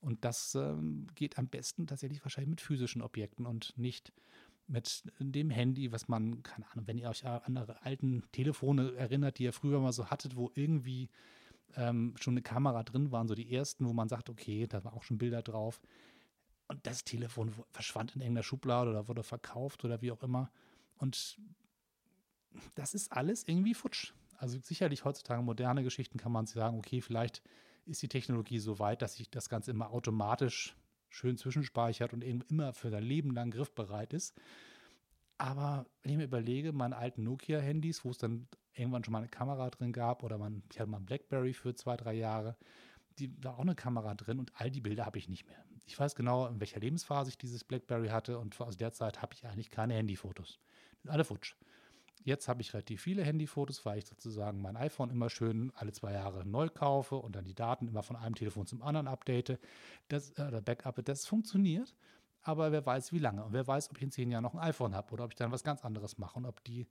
Und 0.00 0.24
das 0.24 0.56
ähm, 0.56 1.06
geht 1.14 1.38
am 1.38 1.46
besten 1.46 1.86
tatsächlich 1.86 2.24
wahrscheinlich 2.24 2.50
mit 2.50 2.60
physischen 2.60 3.02
Objekten 3.02 3.46
und 3.46 3.76
nicht 3.78 4.12
mit 4.66 5.04
dem 5.20 5.50
Handy, 5.50 5.92
was 5.92 6.08
man, 6.08 6.42
keine 6.42 6.68
Ahnung, 6.70 6.86
wenn 6.86 6.98
ihr 6.98 7.08
euch 7.08 7.24
an 7.24 7.56
eure 7.56 7.82
alten 7.82 8.22
Telefone 8.32 8.94
erinnert, 8.94 9.38
die 9.38 9.44
ihr 9.44 9.52
früher 9.52 9.80
mal 9.80 9.92
so 9.92 10.06
hattet, 10.06 10.34
wo 10.34 10.50
irgendwie 10.54 11.08
ähm, 11.76 12.14
schon 12.18 12.34
eine 12.34 12.42
Kamera 12.42 12.82
drin 12.82 13.12
waren, 13.12 13.28
so 13.28 13.34
die 13.34 13.52
ersten, 13.52 13.86
wo 13.86 13.92
man 13.92 14.08
sagt, 14.08 14.28
okay, 14.30 14.66
da 14.66 14.82
waren 14.84 14.94
auch 14.94 15.02
schon 15.02 15.18
Bilder 15.18 15.42
drauf. 15.42 15.80
Und 16.68 16.86
das 16.86 17.04
Telefon 17.04 17.52
verschwand 17.70 18.14
in 18.14 18.22
irgendeiner 18.22 18.44
Schublade 18.44 18.90
oder 18.90 19.08
wurde 19.08 19.22
verkauft 19.22 19.84
oder 19.84 20.00
wie 20.00 20.10
auch 20.10 20.22
immer. 20.22 20.50
Und 20.96 21.38
das 22.74 22.94
ist 22.94 23.12
alles 23.12 23.46
irgendwie 23.46 23.74
futsch. 23.74 24.12
Also 24.36 24.58
sicherlich 24.58 25.04
heutzutage 25.04 25.42
moderne 25.42 25.82
Geschichten 25.82 26.18
kann 26.18 26.32
man 26.32 26.46
sagen, 26.46 26.78
okay, 26.78 27.00
vielleicht 27.00 27.42
ist 27.86 28.02
die 28.02 28.08
Technologie 28.08 28.58
so 28.58 28.78
weit, 28.78 29.02
dass 29.02 29.16
sich 29.16 29.30
das 29.30 29.48
Ganze 29.48 29.70
immer 29.70 29.90
automatisch 29.90 30.76
schön 31.10 31.36
zwischenspeichert 31.36 32.12
und 32.12 32.22
immer 32.22 32.72
für 32.72 32.90
sein 32.90 33.02
Leben 33.02 33.32
lang 33.32 33.50
griffbereit 33.50 34.12
ist. 34.12 34.34
Aber 35.38 35.86
wenn 36.02 36.12
ich 36.12 36.18
mir 36.18 36.24
überlege, 36.24 36.72
meine 36.72 36.96
alten 36.96 37.24
Nokia-Handys, 37.24 38.04
wo 38.04 38.10
es 38.10 38.18
dann 38.18 38.48
irgendwann 38.74 39.04
schon 39.04 39.12
mal 39.12 39.18
eine 39.18 39.28
Kamera 39.28 39.70
drin 39.70 39.92
gab 39.92 40.22
oder 40.22 40.38
man, 40.38 40.62
ich 40.70 40.80
hatte 40.80 40.90
mal 40.90 40.98
ein 40.98 41.06
Blackberry 41.06 41.52
für 41.52 41.74
zwei, 41.74 41.96
drei 41.96 42.14
Jahre, 42.14 42.56
die 43.18 43.32
war 43.42 43.56
auch 43.56 43.62
eine 43.62 43.74
Kamera 43.74 44.14
drin 44.14 44.38
und 44.38 44.52
all 44.54 44.70
die 44.70 44.80
Bilder 44.80 45.04
habe 45.04 45.18
ich 45.18 45.28
nicht 45.28 45.46
mehr. 45.46 45.62
Ich 45.84 45.98
weiß 45.98 46.14
genau, 46.14 46.46
in 46.46 46.60
welcher 46.60 46.80
Lebensphase 46.80 47.30
ich 47.30 47.38
dieses 47.38 47.64
BlackBerry 47.64 48.08
hatte 48.08 48.38
und 48.38 48.60
aus 48.60 48.76
der 48.76 48.92
Zeit 48.92 49.20
habe 49.22 49.34
ich 49.34 49.44
eigentlich 49.44 49.70
keine 49.70 49.94
Handyfotos. 49.94 50.58
Alle 51.06 51.24
futsch. 51.24 51.54
Jetzt 52.24 52.46
habe 52.46 52.60
ich 52.60 52.72
relativ 52.72 53.02
viele 53.02 53.24
Handyfotos, 53.24 53.84
weil 53.84 53.98
ich 53.98 54.06
sozusagen 54.06 54.62
mein 54.62 54.76
iPhone 54.76 55.10
immer 55.10 55.28
schön 55.28 55.72
alle 55.74 55.92
zwei 55.92 56.12
Jahre 56.12 56.46
neu 56.46 56.68
kaufe 56.68 57.16
und 57.16 57.34
dann 57.34 57.44
die 57.44 57.54
Daten 57.54 57.88
immer 57.88 58.04
von 58.04 58.14
einem 58.14 58.36
Telefon 58.36 58.66
zum 58.66 58.80
anderen 58.80 59.08
update. 59.08 59.58
Das, 60.08 60.30
äh, 60.38 60.46
oder 60.46 60.62
Backup, 60.62 61.04
das 61.04 61.26
funktioniert, 61.26 61.96
aber 62.42 62.70
wer 62.70 62.86
weiß 62.86 63.12
wie 63.12 63.18
lange. 63.18 63.44
Und 63.44 63.52
wer 63.52 63.66
weiß, 63.66 63.90
ob 63.90 63.96
ich 63.96 64.04
in 64.04 64.12
zehn 64.12 64.30
Jahren 64.30 64.44
noch 64.44 64.54
ein 64.54 64.60
iPhone 64.60 64.94
habe 64.94 65.12
oder 65.12 65.24
ob 65.24 65.32
ich 65.32 65.36
dann 65.36 65.50
was 65.50 65.64
ganz 65.64 65.84
anderes 65.84 66.16
mache 66.18 66.38
und 66.38 66.46
ob 66.46 66.62
die 66.64 66.86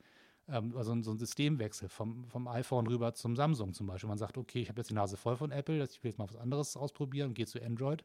also 0.48 1.02
so 1.02 1.12
ein 1.12 1.18
Systemwechsel 1.18 1.88
vom, 1.88 2.28
vom 2.28 2.48
iPhone 2.48 2.88
rüber 2.88 3.14
zum 3.14 3.36
Samsung 3.36 3.74
zum 3.74 3.88
Beispiel. 3.88 4.10
Man 4.10 4.18
sagt, 4.18 4.38
okay, 4.38 4.62
ich 4.62 4.70
habe 4.70 4.82
jetzt 4.82 4.90
die 4.90 4.94
Nase 4.94 5.16
voll 5.16 5.38
von 5.38 5.52
Apple, 5.52 5.84
ich 5.84 6.04
will 6.04 6.12
jetzt 6.12 6.18
mal 6.18 6.28
was 6.28 6.36
anderes 6.36 6.76
ausprobieren 6.76 7.30
und 7.30 7.34
gehe 7.36 7.46
zu 7.46 7.62
Android 7.62 8.04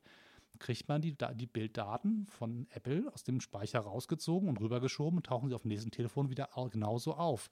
kriegt 0.59 0.89
man 0.89 1.03
die, 1.03 1.17
die 1.35 1.47
Bilddaten 1.47 2.27
von 2.27 2.67
Apple 2.71 3.13
aus 3.13 3.25
dem 3.25 3.41
Speicher 3.41 3.81
rausgezogen 3.81 4.49
und 4.49 4.61
rübergeschoben 4.61 5.19
und 5.19 5.27
tauchen 5.27 5.49
sie 5.49 5.55
auf 5.55 5.63
dem 5.63 5.69
nächsten 5.69 5.91
Telefon 5.91 6.31
wieder 6.31 6.49
genauso 6.71 7.15
auf. 7.15 7.49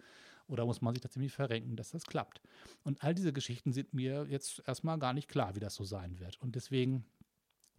Oder 0.47 0.67
muss 0.67 0.83
man 0.83 0.95
sich 0.95 1.01
da 1.01 1.09
ziemlich 1.09 1.33
verrenken, 1.33 1.77
dass 1.77 1.90
das 1.90 2.05
klappt? 2.05 2.43
Und 2.83 3.03
all 3.03 3.14
diese 3.14 3.33
Geschichten 3.33 3.73
sind 3.73 3.95
mir 3.95 4.27
jetzt 4.29 4.62
erstmal 4.67 4.99
gar 4.99 5.14
nicht 5.14 5.29
klar, 5.29 5.55
wie 5.55 5.61
das 5.61 5.75
so 5.75 5.85
sein 5.85 6.19
wird. 6.19 6.40
Und 6.40 6.55
deswegen 6.55 7.05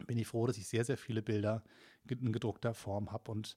bin 0.06 0.18
ich 0.18 0.26
froh, 0.26 0.46
dass 0.46 0.58
ich 0.58 0.66
sehr, 0.66 0.84
sehr 0.84 0.98
viele 0.98 1.22
Bilder 1.22 1.62
in 2.08 2.32
gedruckter 2.32 2.74
Form 2.74 3.12
habe. 3.12 3.30
Und 3.30 3.56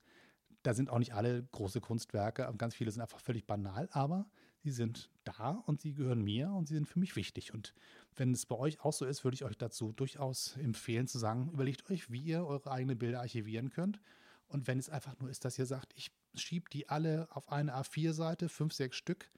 da 0.64 0.74
sind 0.74 0.90
auch 0.90 1.00
nicht 1.00 1.14
alle 1.14 1.44
große 1.44 1.82
Kunstwerke, 1.82 2.52
ganz 2.58 2.76
viele 2.76 2.92
sind 2.92 3.02
einfach 3.02 3.20
völlig 3.20 3.46
banal, 3.46 3.88
aber 3.92 4.30
sie 4.64 4.72
sind 4.72 5.10
da 5.24 5.52
und 5.66 5.82
sie 5.82 5.94
gehören 5.94 6.22
mir 6.22 6.52
und 6.52 6.68
sie 6.68 6.76
sind 6.76 6.88
für 6.88 7.00
mich 7.00 7.16
wichtig. 7.16 7.54
Und 7.54 7.74
wenn 8.16 8.34
es 8.34 8.46
bei 8.46 8.56
euch 8.56 8.82
auch 8.82 8.94
so 8.94 9.06
ist, 9.06 9.24
würde 9.24 9.36
ich 9.36 9.44
euch 9.44 9.58
dazu 9.58 9.92
durchaus 9.94 10.58
empfehlen 10.58 11.08
zu 11.08 11.18
sagen, 11.20 11.50
überlegt 11.52 11.90
euch, 11.90 12.12
wie 12.12 12.22
ihr 12.22 12.46
eure 12.46 12.72
eigenen 12.72 12.98
Bilder 12.98 13.22
archivieren 13.22 13.70
könnt. 13.70 14.00
Und 14.48 14.68
wenn 14.68 14.80
es 14.80 14.90
einfach 14.90 15.18
nur 15.20 15.30
ist, 15.30 15.46
dass 15.46 15.60
ihr 15.60 15.66
sagt, 15.66 15.94
ich 15.96 16.12
schiebe 16.34 16.70
die 16.70 16.90
alle 16.90 17.28
auf 17.32 17.50
eine 17.50 17.76
A4-Seite, 17.76 18.50
fünf, 18.50 18.74
sechs 18.74 18.98
Stück 18.98 19.30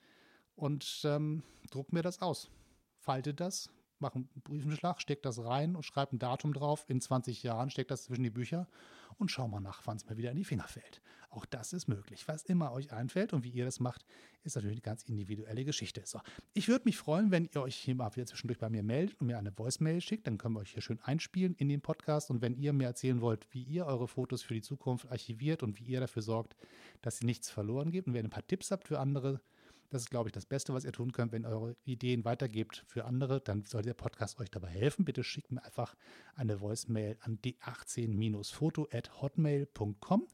und 0.55 1.01
ähm, 1.03 1.43
druck 1.69 1.91
mir 1.91 2.01
das 2.01 2.21
aus. 2.21 2.49
Falte 2.97 3.33
das, 3.33 3.69
mache 4.01 4.15
einen 4.15 4.29
Briefenschlag, 4.43 5.01
steckt 5.01 5.25
das 5.25 5.43
rein 5.43 5.75
und 5.75 5.83
schreibt 5.83 6.13
ein 6.13 6.19
Datum 6.19 6.53
drauf. 6.53 6.85
In 6.87 7.01
20 7.01 7.43
Jahren 7.43 7.69
steckt 7.69 7.91
das 7.91 8.03
zwischen 8.03 8.23
die 8.23 8.29
Bücher 8.29 8.67
und 9.17 9.29
schau 9.29 9.47
mal 9.47 9.59
nach, 9.59 9.81
wann 9.85 9.97
es 9.97 10.05
mir 10.09 10.17
wieder 10.17 10.31
in 10.31 10.37
die 10.37 10.43
Finger 10.43 10.67
fällt. 10.67 11.01
Auch 11.29 11.45
das 11.45 11.71
ist 11.71 11.87
möglich. 11.87 12.27
Was 12.27 12.43
immer 12.43 12.73
euch 12.73 12.91
einfällt 12.91 13.31
und 13.31 13.45
wie 13.45 13.49
ihr 13.49 13.63
das 13.63 13.79
macht, 13.79 14.05
ist 14.43 14.55
natürlich 14.55 14.77
eine 14.77 14.81
ganz 14.81 15.03
individuelle 15.03 15.63
Geschichte. 15.63 16.01
So, 16.05 16.19
ich 16.53 16.67
würde 16.67 16.83
mich 16.85 16.97
freuen, 16.97 17.31
wenn 17.31 17.49
ihr 17.53 17.61
euch 17.61 17.75
hier 17.75 17.95
mal 17.95 18.13
wieder 18.15 18.25
zwischendurch 18.25 18.59
bei 18.59 18.69
mir 18.69 18.83
meldet 18.83 19.21
und 19.21 19.27
mir 19.27 19.37
eine 19.37 19.57
Voicemail 19.57 20.01
schickt. 20.01 20.27
Dann 20.27 20.37
können 20.37 20.55
wir 20.55 20.59
euch 20.59 20.71
hier 20.71 20.81
schön 20.81 20.99
einspielen 20.99 21.55
in 21.55 21.69
den 21.69 21.81
Podcast. 21.81 22.31
Und 22.31 22.41
wenn 22.41 22.55
ihr 22.55 22.73
mir 22.73 22.87
erzählen 22.87 23.21
wollt, 23.21 23.47
wie 23.51 23.63
ihr 23.63 23.85
eure 23.85 24.09
Fotos 24.09 24.41
für 24.41 24.53
die 24.53 24.61
Zukunft 24.61 25.09
archiviert 25.09 25.63
und 25.63 25.79
wie 25.79 25.85
ihr 25.85 26.01
dafür 26.01 26.21
sorgt, 26.21 26.57
dass 27.01 27.19
sie 27.19 27.25
nichts 27.25 27.49
verloren 27.49 27.91
geht 27.91 28.07
und 28.07 28.13
wenn 28.13 28.25
ihr 28.25 28.27
ein 28.27 28.31
paar 28.31 28.45
Tipps 28.45 28.71
habt 28.71 28.87
für 28.87 28.99
andere, 28.99 29.39
das 29.91 30.01
ist, 30.03 30.09
glaube 30.09 30.29
ich, 30.29 30.33
das 30.33 30.45
Beste, 30.45 30.73
was 30.73 30.85
ihr 30.85 30.93
tun 30.93 31.11
könnt, 31.11 31.33
wenn 31.33 31.43
ihr 31.43 31.49
eure 31.49 31.75
Ideen 31.83 32.23
weitergebt 32.23 32.85
für 32.87 33.03
andere. 33.03 33.41
Dann 33.41 33.65
soll 33.65 33.81
der 33.81 33.93
Podcast 33.93 34.39
euch 34.39 34.49
dabei 34.49 34.69
helfen. 34.69 35.03
Bitte 35.03 35.21
schickt 35.21 35.51
mir 35.51 35.61
einfach 35.65 35.97
eine 36.33 36.61
Voicemail 36.61 37.17
an 37.19 37.39
d18-foto.hotmail.com. 37.43 40.27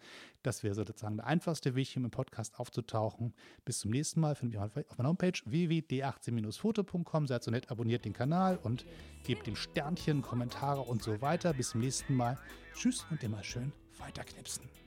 Das 0.44 0.62
wäre 0.62 0.76
sozusagen 0.76 1.18
der 1.18 1.26
einfachste 1.26 1.74
Weg, 1.74 1.88
hier 1.88 2.04
im 2.04 2.12
Podcast 2.12 2.60
aufzutauchen. 2.60 3.34
Bis 3.66 3.80
zum 3.80 3.90
nächsten 3.90 4.20
Mal. 4.20 4.36
Findet 4.36 4.60
ihr 4.60 4.64
auf 4.64 4.76
meiner 4.98 5.10
Homepage 5.10 5.40
www.d18-foto.com. 5.46 7.26
Seid 7.26 7.44
so 7.44 7.50
nett, 7.50 7.72
abonniert 7.72 8.06
den 8.06 8.14
Kanal 8.14 8.60
und 8.62 8.86
gebt 9.26 9.48
dem 9.48 9.56
Sternchen, 9.56 10.22
Kommentare 10.22 10.82
und 10.82 11.02
so 11.02 11.20
weiter. 11.20 11.54
Bis 11.54 11.72
zum 11.72 11.82
nächsten 11.82 12.14
Mal. 12.14 12.38
Tschüss 12.76 13.08
und 13.10 13.24
immer 13.24 13.44
schön 13.44 13.74
weiterknipsen. 13.98 14.87